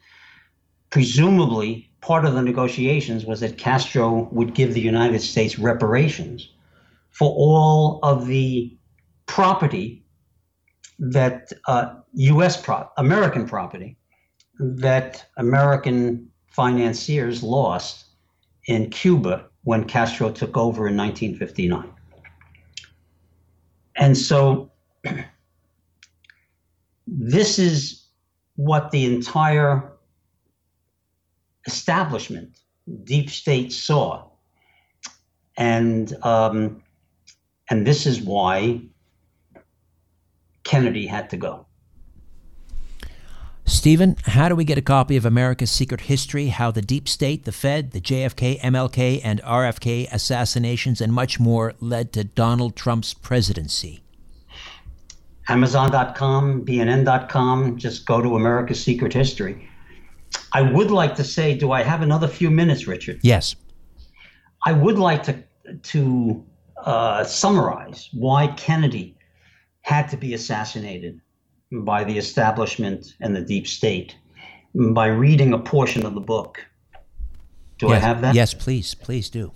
presumably 0.90 1.89
part 2.02 2.26
of 2.26 2.34
the 2.34 2.42
negotiations 2.42 3.26
was 3.26 3.40
that 3.42 3.58
Castro 3.58 4.30
would 4.32 4.54
give 4.54 4.74
the 4.74 4.82
United 4.82 5.22
States 5.22 5.60
reparations 5.60 6.50
for 7.10 7.32
all 7.32 8.00
of 8.04 8.28
the 8.28 8.76
property 9.26 10.04
that 10.98 11.52
uh, 11.68 11.96
U.S. 12.14 12.62
Pro- 12.62 12.90
American 12.98 13.48
property 13.48 13.98
that 14.60 15.26
American 15.38 16.30
financiers 16.48 17.42
lost 17.42 18.06
in 18.66 18.90
Cuba 18.90 19.46
when 19.64 19.86
Castro 19.86 20.30
took 20.30 20.58
over 20.58 20.88
in 20.88 20.98
1959. 20.98 21.90
And 23.96 24.18
so 24.18 24.72
this 27.08 27.60
is 27.60 28.08
what 28.56 28.92
the 28.92 29.06
entire 29.06 29.94
establishment, 31.70 32.50
deep 33.04 33.30
state 33.30 33.72
saw. 33.72 34.26
And 35.58 36.14
um, 36.24 36.82
and 37.70 37.86
this 37.86 38.06
is 38.06 38.22
why 38.22 38.82
Kennedy 40.64 41.06
had 41.06 41.30
to 41.30 41.38
go. 41.38 41.66
Stephen, 43.66 44.16
how 44.26 44.50
do 44.50 44.56
we 44.56 44.66
get 44.66 44.80
a 44.80 44.82
copy 44.82 45.16
of 45.16 45.26
America's 45.26 45.70
Secret 45.70 46.02
History? 46.02 46.48
How 46.48 46.72
the 46.72 46.82
Deep 46.82 47.08
State, 47.08 47.46
the 47.46 47.52
Fed, 47.52 47.92
the 47.92 48.02
JFK, 48.02 48.60
MLK, 48.62 49.22
and 49.24 49.42
RFK 49.44 50.12
assassinations, 50.12 51.00
and 51.00 51.14
much 51.14 51.40
more 51.40 51.76
led 51.80 52.12
to 52.14 52.24
Donald 52.24 52.76
Trump's 52.76 53.14
presidency? 53.14 54.02
Amazon.com, 55.48 56.66
BNN.com, 56.66 57.78
just 57.78 58.08
go 58.08 58.22
to 58.22 58.36
America's 58.36 58.84
Secret 58.84 59.14
History. 59.14 59.69
I 60.54 60.62
would 60.62 60.92
like 60.92 61.16
to 61.16 61.24
say, 61.24 61.56
do 61.58 61.72
I 61.72 61.84
have 61.84 62.02
another 62.02 62.28
few 62.28 62.50
minutes, 62.50 62.88
Richard? 62.88 63.20
Yes. 63.24 63.56
I 64.66 64.74
would 64.74 64.98
like 64.98 65.24
to 65.24 65.44
to 65.84 66.44
uh, 66.84 67.24
summarize 67.24 68.10
why 68.14 68.48
Kennedy 68.58 69.16
had 69.82 70.10
to 70.10 70.18
be 70.18 70.34
assassinated 70.34 71.22
by 71.72 72.04
the 72.04 72.18
establishment 72.18 73.16
and 73.22 73.36
the 73.36 73.42
deep 73.42 73.68
state 73.68 74.16
by 74.74 75.08
reading 75.08 75.54
a 75.54 75.60
portion 75.60 76.06
of 76.06 76.16
the 76.16 76.22
book. 76.22 76.66
Do 77.78 77.88
yes. 77.88 77.96
I 77.96 78.08
have 78.08 78.22
that? 78.22 78.36
Yes, 78.36 78.54
please, 78.54 78.96
please 78.96 79.30
do. 79.30 79.52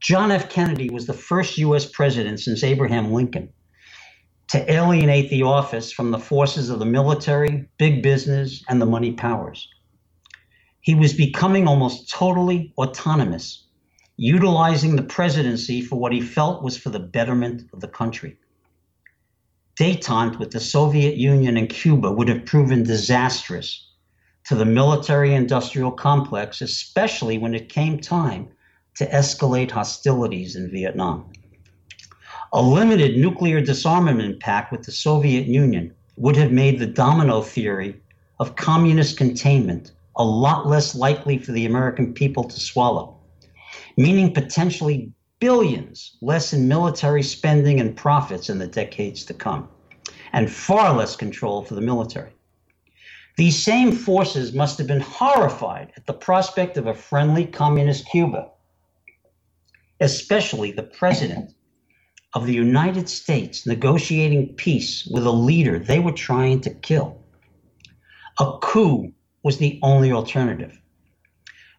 John 0.00 0.32
F. 0.32 0.48
Kennedy 0.50 0.90
was 0.90 1.06
the 1.06 1.12
first 1.12 1.58
U.S. 1.58 1.86
president 1.86 2.40
since 2.40 2.64
Abraham 2.64 3.12
Lincoln 3.12 3.52
to 4.52 4.70
alienate 4.70 5.30
the 5.30 5.42
office 5.42 5.90
from 5.90 6.10
the 6.10 6.18
forces 6.18 6.68
of 6.68 6.78
the 6.78 6.84
military, 6.84 7.66
big 7.78 8.02
business, 8.02 8.62
and 8.68 8.82
the 8.82 8.86
money 8.86 9.12
powers. 9.12 9.66
He 10.82 10.94
was 10.94 11.14
becoming 11.14 11.66
almost 11.66 12.10
totally 12.10 12.74
autonomous, 12.76 13.64
utilizing 14.18 14.94
the 14.94 15.04
presidency 15.04 15.80
for 15.80 15.98
what 15.98 16.12
he 16.12 16.20
felt 16.20 16.62
was 16.62 16.76
for 16.76 16.90
the 16.90 16.98
betterment 16.98 17.62
of 17.72 17.80
the 17.80 17.88
country. 17.88 18.36
Detente 19.80 20.38
with 20.38 20.50
the 20.50 20.60
Soviet 20.60 21.16
Union 21.16 21.56
and 21.56 21.70
Cuba 21.70 22.12
would 22.12 22.28
have 22.28 22.44
proven 22.44 22.82
disastrous 22.82 23.88
to 24.44 24.54
the 24.54 24.66
military 24.66 25.32
industrial 25.32 25.92
complex, 25.92 26.60
especially 26.60 27.38
when 27.38 27.54
it 27.54 27.70
came 27.70 27.98
time 27.98 28.50
to 28.96 29.06
escalate 29.06 29.70
hostilities 29.70 30.56
in 30.56 30.70
Vietnam. 30.70 31.32
A 32.54 32.60
limited 32.60 33.16
nuclear 33.16 33.62
disarmament 33.62 34.38
pact 34.40 34.72
with 34.72 34.82
the 34.82 34.92
Soviet 34.92 35.46
Union 35.46 35.94
would 36.16 36.36
have 36.36 36.52
made 36.52 36.78
the 36.78 36.86
domino 36.86 37.40
theory 37.40 37.98
of 38.38 38.56
communist 38.56 39.16
containment 39.16 39.92
a 40.16 40.22
lot 40.22 40.66
less 40.66 40.94
likely 40.94 41.38
for 41.38 41.52
the 41.52 41.64
American 41.64 42.12
people 42.12 42.44
to 42.44 42.60
swallow, 42.60 43.16
meaning 43.96 44.34
potentially 44.34 45.10
billions 45.40 46.18
less 46.20 46.52
in 46.52 46.68
military 46.68 47.22
spending 47.22 47.80
and 47.80 47.96
profits 47.96 48.50
in 48.50 48.58
the 48.58 48.66
decades 48.66 49.24
to 49.24 49.32
come, 49.32 49.66
and 50.34 50.52
far 50.52 50.94
less 50.94 51.16
control 51.16 51.64
for 51.64 51.74
the 51.74 51.80
military. 51.80 52.32
These 53.38 53.64
same 53.64 53.92
forces 53.92 54.52
must 54.52 54.76
have 54.76 54.86
been 54.86 55.00
horrified 55.00 55.94
at 55.96 56.04
the 56.04 56.12
prospect 56.12 56.76
of 56.76 56.86
a 56.86 56.92
friendly 56.92 57.46
communist 57.46 58.06
Cuba, 58.10 58.50
especially 60.00 60.70
the 60.70 60.82
president 60.82 61.54
of 62.34 62.46
the 62.46 62.54
United 62.54 63.08
States 63.08 63.66
negotiating 63.66 64.54
peace 64.54 65.06
with 65.06 65.26
a 65.26 65.30
leader 65.30 65.78
they 65.78 65.98
were 65.98 66.12
trying 66.12 66.60
to 66.60 66.70
kill. 66.70 67.18
A 68.40 68.58
coup 68.62 69.12
was 69.42 69.58
the 69.58 69.78
only 69.82 70.10
alternative. 70.10 70.78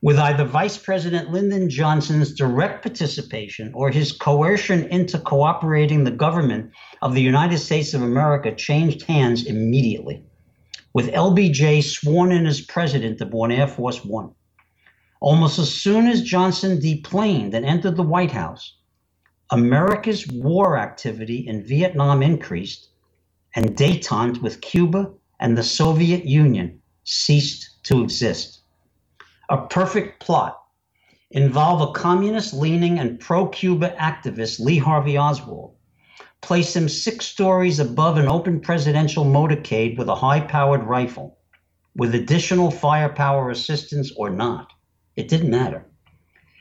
With 0.04 0.20
either 0.20 0.44
Vice 0.44 0.78
President 0.78 1.32
Lyndon 1.32 1.70
Johnson's 1.70 2.34
direct 2.34 2.84
participation 2.84 3.72
or 3.74 3.90
his 3.90 4.12
coercion 4.12 4.84
into 4.90 5.18
cooperating, 5.18 6.04
the 6.04 6.12
government 6.12 6.72
of 7.02 7.16
the 7.16 7.22
United 7.22 7.58
States 7.60 7.94
of 7.94 8.02
America 8.02 8.54
changed 8.54 9.04
hands 9.04 9.46
immediately, 9.46 10.22
with 10.94 11.14
LBJ 11.14 11.84
sworn 11.84 12.32
in 12.32 12.46
as 12.46 12.62
president 12.62 13.22
aboard 13.22 13.52
Air 13.52 13.68
Force 13.68 14.04
One. 14.04 14.32
Almost 15.22 15.58
as 15.58 15.74
soon 15.74 16.08
as 16.08 16.22
Johnson 16.22 16.80
deplaned 16.80 17.54
and 17.54 17.66
entered 17.66 17.96
the 17.96 18.04
White 18.04 18.32
House, 18.32 18.76
America's 19.52 20.28
war 20.28 20.78
activity 20.78 21.48
in 21.48 21.64
Vietnam 21.64 22.24
increased, 22.24 22.90
and 23.56 23.76
detente 23.76 24.42
with 24.42 24.62
Cuba 24.62 25.12
and 25.40 25.58
the 25.58 25.64
Soviet 25.64 26.26
Union 26.26 26.82
ceased 27.04 27.84
to 27.84 28.02
exist. 28.02 28.62
A 29.50 29.68
perfect 29.68 30.22
plot 30.22 30.60
involve 31.32 31.82
a 31.82 31.92
communist 31.92 32.54
leaning 32.54 33.00
and 33.00 33.20
pro 33.20 33.48
Cuba 33.48 33.90
activist, 34.00 34.60
Lee 34.60 34.78
Harvey 34.78 35.18
Oswald. 35.18 35.76
Place 36.42 36.76
him 36.76 36.88
six 36.88 37.26
stories 37.26 37.80
above 37.80 38.18
an 38.18 38.28
open 38.28 38.60
presidential 38.60 39.26
motorcade 39.26 39.98
with 39.98 40.08
a 40.08 40.16
high 40.16 40.40
powered 40.40 40.84
rifle, 40.84 41.38
with 41.96 42.16
additional 42.16 42.72
firepower 42.72 43.50
assistance 43.50 44.12
or 44.16 44.30
not. 44.30 44.72
It 45.16 45.28
didn't 45.28 45.50
matter. 45.50 45.86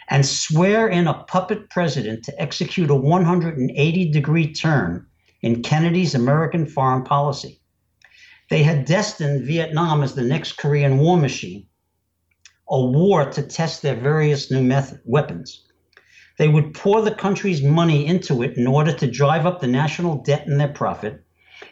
And 0.08 0.26
swear 0.26 0.88
in 0.88 1.06
a 1.06 1.24
puppet 1.24 1.70
president 1.70 2.24
to 2.24 2.40
execute 2.40 2.90
a 2.90 2.94
180 2.94 4.10
degree 4.10 4.52
turn 4.52 5.06
in 5.40 5.62
Kennedy's 5.62 6.14
American 6.14 6.66
foreign 6.66 7.04
policy. 7.04 7.60
They 8.50 8.62
had 8.62 8.84
destined 8.84 9.46
Vietnam 9.46 10.02
as 10.02 10.14
the 10.14 10.22
next 10.22 10.58
Korean 10.58 10.98
war 10.98 11.16
machine, 11.16 11.66
a 12.68 12.80
war 12.80 13.30
to 13.30 13.42
test 13.42 13.82
their 13.82 13.94
various 13.94 14.50
new 14.50 14.62
method, 14.62 15.00
weapons. 15.04 15.64
They 16.38 16.48
would 16.48 16.74
pour 16.74 17.02
the 17.02 17.14
country's 17.14 17.62
money 17.62 18.06
into 18.06 18.42
it 18.42 18.56
in 18.56 18.66
order 18.66 18.92
to 18.92 19.10
drive 19.10 19.46
up 19.46 19.60
the 19.60 19.66
national 19.66 20.22
debt 20.22 20.46
and 20.46 20.58
their 20.58 20.68
profit, 20.68 21.22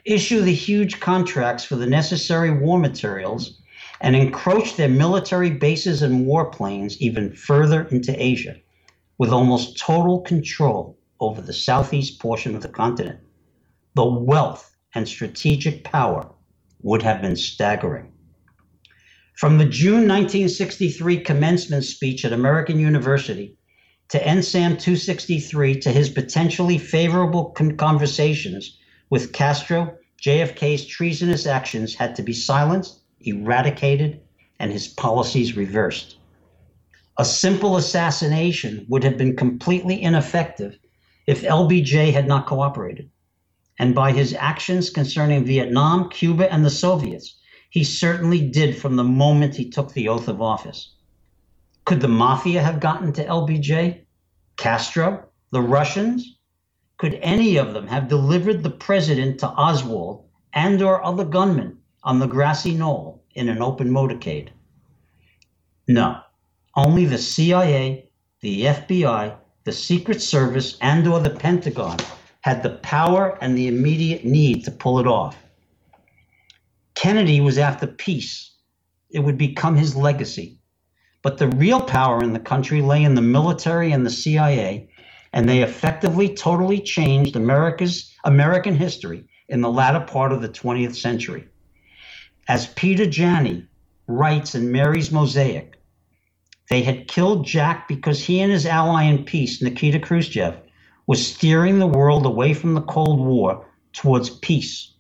issue 0.05 0.41
the 0.41 0.55
huge 0.55 1.01
contracts 1.01 1.65
for 1.65 1.77
the 1.77 1.87
necessary 1.87 2.51
war 2.51 2.79
materials, 2.79 3.60
and 4.01 4.17
encroach 4.17 4.77
their 4.77 4.89
military 4.89 5.51
bases 5.51 6.03
and 6.03 6.27
warplanes 6.27 6.97
even 6.99 7.35
further 7.35 7.83
into 7.89 8.15
Asia, 8.23 8.57
with 9.19 9.31
almost 9.31 9.79
total 9.79 10.21
control 10.21 10.99
over 11.21 11.43
the 11.43 11.53
southeast 11.53 12.19
portion 12.19 12.55
of 12.55 12.63
the 12.63 12.69
continent. 12.69 13.21
The 13.95 14.05
wealth 14.05 14.75
and 14.95 15.07
strategic 15.07 15.85
power 15.85 16.31
would 16.83 17.03
have 17.03 17.21
been 17.21 17.37
staggering. 17.37 18.13
From 19.37 19.59
the 19.59 19.67
June 19.67 20.09
1963 20.09 21.21
commencement 21.21 21.85
speech 21.85 22.25
at 22.25 22.33
American 22.33 22.79
University 22.79 23.57
to 24.09 24.19
NSAM 24.19 24.79
263 24.79 25.81
to 25.81 25.93
his 25.93 26.09
potentially 26.09 26.79
favorable 26.79 27.55
conversations 27.77 28.79
with 29.09 29.33
Castro, 29.33 29.97
JFK's 30.23 30.87
treasonous 30.87 31.47
actions 31.47 31.95
had 31.95 32.17
to 32.17 32.23
be 32.23 32.33
silenced, 32.33 33.00
eradicated, 33.21 34.21
and 34.59 34.73
his 34.73 34.89
policies 34.89 35.57
reversed. 35.57 36.19
A 37.19 37.25
simple 37.25 37.77
assassination 37.77 38.87
would 38.89 39.05
have 39.05 39.19
been 39.19 39.37
completely 39.37 40.03
ineffective 40.03 40.79
if 41.27 41.43
LBJ 41.43 42.13
had 42.13 42.27
not 42.27 42.47
cooperated 42.47 43.11
and 43.81 43.95
by 43.95 44.13
his 44.13 44.35
actions 44.35 44.91
concerning 44.91 45.43
Vietnam, 45.43 46.11
Cuba, 46.11 46.53
and 46.53 46.63
the 46.63 46.69
Soviets, 46.69 47.39
he 47.71 47.83
certainly 47.83 48.47
did 48.51 48.77
from 48.77 48.97
the 48.97 49.05
moment 49.05 49.57
he 49.57 49.71
took 49.71 49.95
the 49.95 50.07
oath 50.07 50.29
of 50.29 50.43
office. 50.43 50.97
Could 51.87 52.03
the 52.03 52.09
mafia 52.09 52.63
have 52.63 52.79
gotten 52.79 53.11
to 53.15 53.25
LBJ? 53.25 54.03
Castro? 54.59 55.25
The 55.51 55.63
Russians? 55.63 56.37
Could 56.99 57.19
any 57.23 57.57
of 57.57 57.73
them 57.73 57.87
have 57.87 58.07
delivered 58.07 58.63
the 58.63 58.69
president 58.69 59.41
to 59.41 59.49
Oswald 59.49 60.27
and 60.53 60.83
or 60.83 61.03
other 61.03 61.25
gunmen 61.25 61.79
on 62.03 62.19
the 62.19 62.27
grassy 62.27 62.75
knoll 62.75 63.23
in 63.35 63.49
an 63.49 63.61
open 63.61 63.91
motorcade? 63.91 64.49
No. 65.87 66.21
Only 66.77 67.05
the 67.05 67.19
CIA, 67.19 68.11
the 68.41 68.63
FBI, 68.63 69.35
the 69.65 69.73
Secret 69.73 70.23
Service, 70.23 70.79
and 70.81 71.07
or 71.07 71.21
the 71.21 71.31
Pentagon 71.31 71.99
had 72.43 72.63
the 72.63 72.71
power 72.71 73.37
and 73.41 73.57
the 73.57 73.69
immediate 73.69 74.25
need 74.25 74.65
to 74.65 74.71
pull 74.71 74.99
it 74.99 75.07
off. 75.07 75.37
Kennedy 76.95 77.41
was 77.41 77.59
after 77.59 77.87
peace. 77.87 78.55
It 79.11 79.21
would 79.21 79.37
become 79.37 79.77
his 79.77 79.97
legacy. 79.97 80.59
But 81.23 81.39
the 81.39 81.49
real 81.49 81.81
power 81.81 82.23
in 82.23 82.33
the 82.33 82.41
country 82.41 82.81
lay 82.81 83.03
in 83.03 83.15
the 83.15 83.21
military 83.21 83.93
and 83.93 84.07
the 84.07 84.11
CIA, 84.11 84.89
and 85.33 85.49
they 85.49 85.63
effectively 85.63 86.35
totally 86.35 86.81
changed 86.81 87.37
America's 87.37 88.15
American 88.25 88.75
history 88.75 89.29
in 89.49 89.61
the 89.61 89.71
latter 89.71 90.01
part 90.01 90.33
of 90.33 90.41
the 90.41 90.49
20th 90.49 90.95
century. 90.95 91.47
As 92.51 92.67
Peter 92.67 93.07
Janney 93.07 93.65
writes 94.09 94.57
in 94.57 94.73
Mary's 94.73 95.13
Mosaic, 95.13 95.81
they 96.69 96.83
had 96.83 97.07
killed 97.07 97.47
Jack 97.47 97.87
because 97.87 98.25
he 98.25 98.41
and 98.41 98.51
his 98.51 98.67
ally 98.67 99.05
in 99.05 99.23
peace, 99.25 99.63
Nikita 99.63 100.01
Khrushchev, 100.01 100.57
was 101.07 101.25
steering 101.25 101.79
the 101.79 101.87
world 101.87 102.27
away 102.27 102.53
from 102.53 102.75
the 102.75 102.81
Cold 102.81 103.21
War 103.21 103.65
towards 103.93 104.31
peace, 104.31 104.95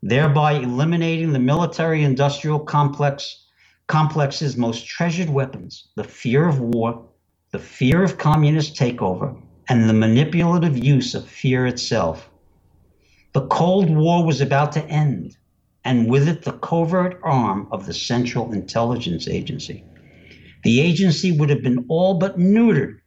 thereby 0.00 0.52
eliminating 0.52 1.32
the 1.32 1.40
military 1.40 2.04
industrial 2.04 2.60
complex 2.60 3.46
complex's 3.88 4.56
most 4.56 4.86
treasured 4.86 5.30
weapons, 5.30 5.88
the 5.96 6.04
fear 6.04 6.46
of 6.46 6.60
war, 6.60 7.04
the 7.50 7.58
fear 7.58 8.04
of 8.04 8.16
communist 8.16 8.76
takeover, 8.76 9.36
and 9.68 9.88
the 9.88 9.92
manipulative 9.92 10.78
use 10.78 11.16
of 11.16 11.26
fear 11.26 11.66
itself. 11.66 12.30
The 13.32 13.48
Cold 13.48 13.90
War 13.90 14.24
was 14.24 14.40
about 14.40 14.70
to 14.70 14.84
end, 14.84 15.36
and 15.86 16.10
with 16.10 16.26
it 16.26 16.42
the 16.42 16.52
covert 16.52 17.20
arm 17.22 17.68
of 17.70 17.86
the 17.86 17.94
Central 17.94 18.52
Intelligence 18.52 19.28
Agency. 19.28 19.84
The 20.64 20.80
agency 20.80 21.30
would 21.30 21.48
have 21.48 21.62
been 21.62 21.84
all 21.86 22.14
but 22.18 22.40
neutered 22.40 22.98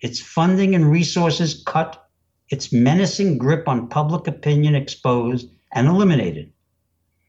its 0.00 0.18
funding 0.18 0.74
and 0.74 0.90
resources 0.90 1.62
cut, 1.66 2.08
its 2.48 2.72
menacing 2.72 3.36
grip 3.36 3.68
on 3.68 3.86
public 3.86 4.26
opinion 4.26 4.74
exposed 4.74 5.50
and 5.74 5.86
eliminated. 5.86 6.50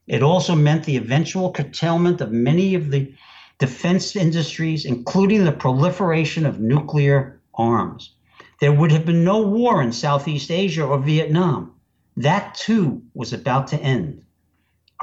It 0.08 0.24
also 0.24 0.56
meant 0.56 0.86
the 0.86 0.96
eventual 0.96 1.52
curtailment 1.52 2.22
of 2.22 2.32
many 2.32 2.74
of 2.74 2.90
the 2.90 3.14
defense 3.60 4.16
industries, 4.16 4.86
including 4.86 5.44
the 5.44 5.52
proliferation 5.52 6.46
of 6.46 6.62
nuclear 6.62 7.42
arms. 7.54 8.16
There 8.62 8.72
would 8.72 8.94
have 8.94 9.06
been 9.06 9.26
no 9.26 9.42
war 9.42 9.82
in 9.82 9.92
Southeast 9.92 10.50
Asia 10.50 10.86
or 10.86 10.98
Vietnam. 10.98 11.74
That 12.16 12.56
too 12.56 13.02
was 13.14 13.34
about 13.34 13.68
to 13.68 13.78
end. 13.78 14.24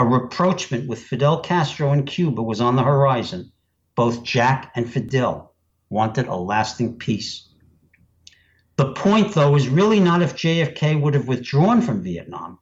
A 0.01 0.05
rapprochement 0.07 0.89
with 0.89 1.03
Fidel 1.03 1.41
Castro 1.43 1.93
in 1.93 2.07
Cuba 2.07 2.43
was 2.43 2.59
on 2.59 2.75
the 2.75 2.83
horizon. 2.83 3.53
Both 3.95 4.25
Jack 4.25 4.73
and 4.75 4.91
Fidel 4.91 5.53
wanted 5.91 6.27
a 6.27 6.37
lasting 6.37 6.97
peace. 6.97 7.47
The 8.77 8.95
point, 8.95 9.35
though, 9.35 9.55
is 9.57 9.69
really 9.69 10.01
not 10.01 10.23
if 10.23 10.37
JFK 10.37 10.99
would 10.99 11.13
have 11.13 11.29
withdrawn 11.29 11.83
from 11.83 12.03
Vietnam 12.03 12.59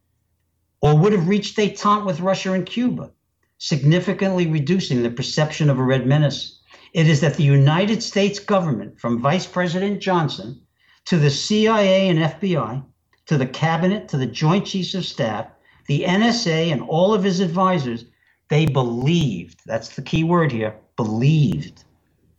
or 0.80 0.98
would 0.98 1.12
have 1.12 1.28
reached 1.28 1.56
detente 1.56 2.04
with 2.04 2.18
Russia 2.18 2.54
and 2.54 2.66
Cuba, 2.66 3.12
significantly 3.58 4.48
reducing 4.48 5.04
the 5.04 5.10
perception 5.10 5.70
of 5.70 5.78
a 5.78 5.84
red 5.84 6.08
menace. 6.08 6.60
It 6.92 7.06
is 7.06 7.20
that 7.20 7.36
the 7.36 7.44
United 7.44 8.02
States 8.02 8.40
government, 8.40 8.98
from 8.98 9.20
Vice 9.20 9.46
President 9.46 10.00
Johnson 10.00 10.60
to 11.04 11.18
the 11.18 11.30
CIA 11.30 12.08
and 12.08 12.18
FBI, 12.18 12.84
to 13.26 13.38
the 13.38 13.46
cabinet, 13.46 14.08
to 14.08 14.16
the 14.16 14.26
Joint 14.26 14.66
Chiefs 14.66 14.94
of 14.96 15.06
Staff, 15.06 15.46
the 15.88 16.04
NSA, 16.04 16.72
and 16.72 16.82
all 16.82 17.12
of 17.12 17.24
his 17.24 17.40
advisors, 17.40 18.04
they 18.48 18.66
believed 18.66 19.60
that's 19.66 19.96
the 19.96 20.02
key 20.02 20.22
word 20.22 20.52
here 20.52 20.76
believed 20.96 21.84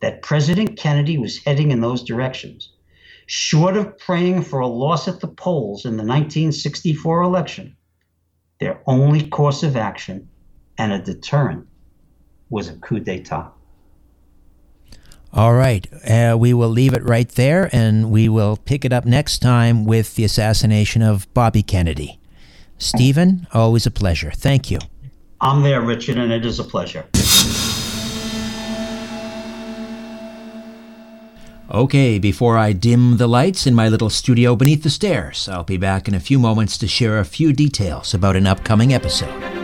that 0.00 0.22
President 0.22 0.78
Kennedy 0.78 1.18
was 1.18 1.38
heading 1.44 1.70
in 1.70 1.80
those 1.80 2.02
directions 2.02 2.70
Short 3.32 3.76
of 3.76 3.96
praying 3.96 4.42
for 4.42 4.58
a 4.58 4.66
loss 4.66 5.06
at 5.06 5.20
the 5.20 5.28
polls 5.28 5.84
in 5.84 5.92
the 5.92 6.02
1964 6.02 7.22
election, 7.22 7.76
their 8.58 8.80
only 8.88 9.28
course 9.28 9.62
of 9.62 9.76
action 9.76 10.28
and 10.76 10.92
a 10.92 10.98
deterrent 10.98 11.68
was 12.48 12.68
a 12.68 12.74
coup 12.78 12.98
d'etat. 12.98 13.52
All 15.32 15.54
right. 15.54 15.86
Uh, 16.04 16.36
we 16.36 16.52
will 16.52 16.70
leave 16.70 16.92
it 16.92 17.04
right 17.04 17.28
there 17.28 17.70
and 17.72 18.10
we 18.10 18.28
will 18.28 18.56
pick 18.56 18.84
it 18.84 18.92
up 18.92 19.04
next 19.04 19.38
time 19.38 19.84
with 19.84 20.16
the 20.16 20.24
assassination 20.24 21.00
of 21.00 21.32
Bobby 21.32 21.62
Kennedy. 21.62 22.19
Stephen, 22.80 23.46
always 23.52 23.86
a 23.86 23.90
pleasure. 23.90 24.32
Thank 24.34 24.70
you. 24.70 24.78
I'm 25.40 25.62
there, 25.62 25.80
Richard, 25.80 26.18
and 26.18 26.32
it 26.32 26.44
is 26.44 26.58
a 26.58 26.64
pleasure. 26.64 27.04
Okay, 31.70 32.18
before 32.18 32.58
I 32.58 32.72
dim 32.72 33.18
the 33.18 33.28
lights 33.28 33.66
in 33.66 33.74
my 33.74 33.88
little 33.88 34.10
studio 34.10 34.56
beneath 34.56 34.82
the 34.82 34.90
stairs, 34.90 35.48
I'll 35.48 35.62
be 35.62 35.76
back 35.76 36.08
in 36.08 36.14
a 36.14 36.20
few 36.20 36.38
moments 36.38 36.76
to 36.78 36.88
share 36.88 37.20
a 37.20 37.24
few 37.24 37.52
details 37.52 38.12
about 38.12 38.34
an 38.34 38.46
upcoming 38.46 38.92
episode. 38.92 39.59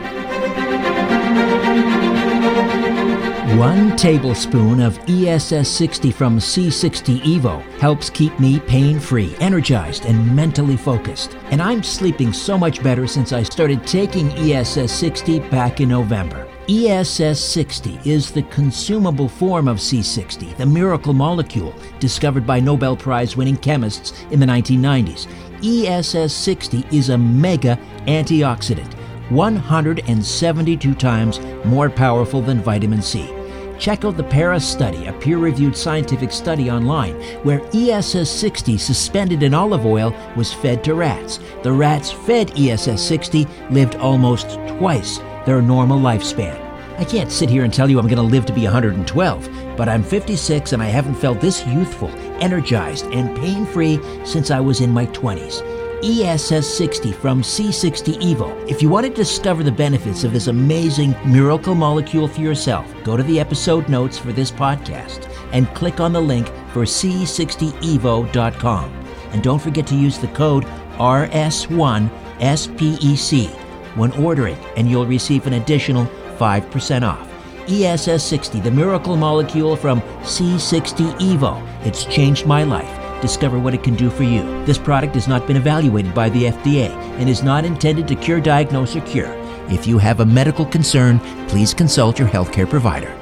One 3.56 3.96
tablespoon 3.96 4.82
of 4.82 4.98
ESS 5.08 5.66
60 5.66 6.10
from 6.10 6.38
C60 6.38 7.20
Evo 7.20 7.62
helps 7.78 8.10
keep 8.10 8.38
me 8.38 8.60
pain 8.60 9.00
free, 9.00 9.34
energized, 9.40 10.04
and 10.04 10.36
mentally 10.36 10.76
focused. 10.76 11.38
And 11.50 11.62
I'm 11.62 11.82
sleeping 11.82 12.34
so 12.34 12.58
much 12.58 12.82
better 12.82 13.06
since 13.06 13.32
I 13.32 13.42
started 13.42 13.86
taking 13.86 14.30
ESS 14.32 14.92
60 14.92 15.40
back 15.48 15.80
in 15.80 15.88
November. 15.88 16.46
ESS 16.68 17.40
60 17.40 17.98
is 18.04 18.30
the 18.30 18.42
consumable 18.42 19.26
form 19.26 19.68
of 19.68 19.78
C60, 19.78 20.54
the 20.58 20.66
miracle 20.66 21.14
molecule 21.14 21.74
discovered 21.98 22.46
by 22.46 22.60
Nobel 22.60 22.94
Prize 22.94 23.38
winning 23.38 23.56
chemists 23.56 24.12
in 24.32 24.38
the 24.38 24.44
1990s. 24.44 25.28
ESS 25.64 26.34
60 26.34 26.84
is 26.92 27.08
a 27.08 27.16
mega 27.16 27.78
antioxidant, 28.06 28.92
172 29.30 30.94
times 30.96 31.40
more 31.64 31.88
powerful 31.88 32.42
than 32.42 32.60
vitamin 32.60 33.00
C. 33.00 33.35
Check 33.78 34.04
out 34.04 34.16
the 34.16 34.24
Paris 34.24 34.66
study, 34.66 35.06
a 35.06 35.12
peer 35.12 35.38
reviewed 35.38 35.76
scientific 35.76 36.32
study 36.32 36.70
online, 36.70 37.14
where 37.42 37.60
ESS 37.74 38.30
60 38.30 38.78
suspended 38.78 39.42
in 39.42 39.54
olive 39.54 39.84
oil 39.84 40.14
was 40.34 40.52
fed 40.52 40.82
to 40.84 40.94
rats. 40.94 41.40
The 41.62 41.72
rats 41.72 42.10
fed 42.10 42.58
ESS 42.58 43.02
60 43.02 43.46
lived 43.70 43.96
almost 43.96 44.58
twice 44.78 45.18
their 45.44 45.60
normal 45.60 45.98
lifespan. 45.98 46.62
I 46.98 47.04
can't 47.04 47.30
sit 47.30 47.50
here 47.50 47.64
and 47.64 47.72
tell 47.72 47.90
you 47.90 47.98
I'm 47.98 48.08
going 48.08 48.16
to 48.16 48.22
live 48.22 48.46
to 48.46 48.54
be 48.54 48.64
112, 48.64 49.50
but 49.76 49.88
I'm 49.88 50.02
56 50.02 50.72
and 50.72 50.82
I 50.82 50.86
haven't 50.86 51.16
felt 51.16 51.42
this 51.42 51.64
youthful, 51.66 52.08
energized, 52.40 53.04
and 53.06 53.36
pain 53.36 53.66
free 53.66 54.00
since 54.24 54.50
I 54.50 54.60
was 54.60 54.80
in 54.80 54.90
my 54.90 55.04
20s. 55.06 55.85
ESS 56.06 56.66
60 56.76 57.10
from 57.10 57.42
C60 57.42 58.22
Evo. 58.22 58.70
If 58.70 58.80
you 58.80 58.88
want 58.88 59.06
to 59.06 59.12
discover 59.12 59.64
the 59.64 59.72
benefits 59.72 60.22
of 60.22 60.32
this 60.32 60.46
amazing 60.46 61.16
miracle 61.26 61.74
molecule 61.74 62.28
for 62.28 62.40
yourself, 62.40 62.86
go 63.02 63.16
to 63.16 63.24
the 63.24 63.40
episode 63.40 63.88
notes 63.88 64.16
for 64.16 64.32
this 64.32 64.52
podcast 64.52 65.28
and 65.52 65.66
click 65.74 65.98
on 65.98 66.12
the 66.12 66.20
link 66.20 66.46
for 66.72 66.84
C60evo.com. 66.84 68.84
And 69.32 69.42
don't 69.42 69.60
forget 69.60 69.88
to 69.88 69.96
use 69.96 70.18
the 70.18 70.28
code 70.28 70.62
RS1SPEC 70.94 73.48
when 73.96 74.12
ordering, 74.12 74.58
and 74.76 74.88
you'll 74.88 75.06
receive 75.06 75.48
an 75.48 75.54
additional 75.54 76.06
5% 76.38 77.02
off. 77.02 77.28
ESS 77.68 78.22
60, 78.22 78.60
the 78.60 78.70
miracle 78.70 79.16
molecule 79.16 79.74
from 79.74 80.00
C60 80.22 81.18
Evo. 81.18 81.60
It's 81.84 82.04
changed 82.04 82.46
my 82.46 82.62
life 82.62 83.05
discover 83.26 83.58
what 83.58 83.74
it 83.74 83.82
can 83.82 83.96
do 83.96 84.08
for 84.08 84.22
you. 84.22 84.42
This 84.64 84.78
product 84.78 85.14
has 85.14 85.26
not 85.26 85.46
been 85.46 85.56
evaluated 85.56 86.14
by 86.14 86.28
the 86.28 86.44
FDA 86.44 86.90
and 87.18 87.28
is 87.28 87.42
not 87.42 87.64
intended 87.64 88.06
to 88.08 88.14
cure, 88.14 88.40
diagnose, 88.40 88.94
or 88.94 89.00
cure. 89.00 89.32
If 89.68 89.86
you 89.86 89.98
have 89.98 90.20
a 90.20 90.26
medical 90.26 90.64
concern, 90.64 91.18
please 91.48 91.74
consult 91.74 92.20
your 92.20 92.28
healthcare 92.28 92.70
provider. 92.70 93.12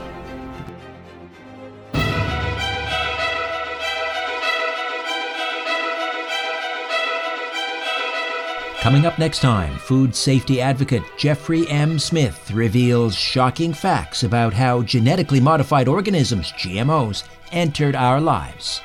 Coming 8.82 9.06
up 9.06 9.18
next 9.18 9.38
time, 9.38 9.78
food 9.78 10.14
safety 10.14 10.60
advocate 10.60 11.02
Jeffrey 11.16 11.66
M. 11.70 11.98
Smith 11.98 12.50
reveals 12.50 13.14
shocking 13.14 13.72
facts 13.72 14.22
about 14.22 14.52
how 14.52 14.82
genetically 14.82 15.40
modified 15.40 15.88
organisms, 15.88 16.52
GMOs, 16.52 17.24
entered 17.50 17.96
our 17.96 18.20
lives. 18.20 18.82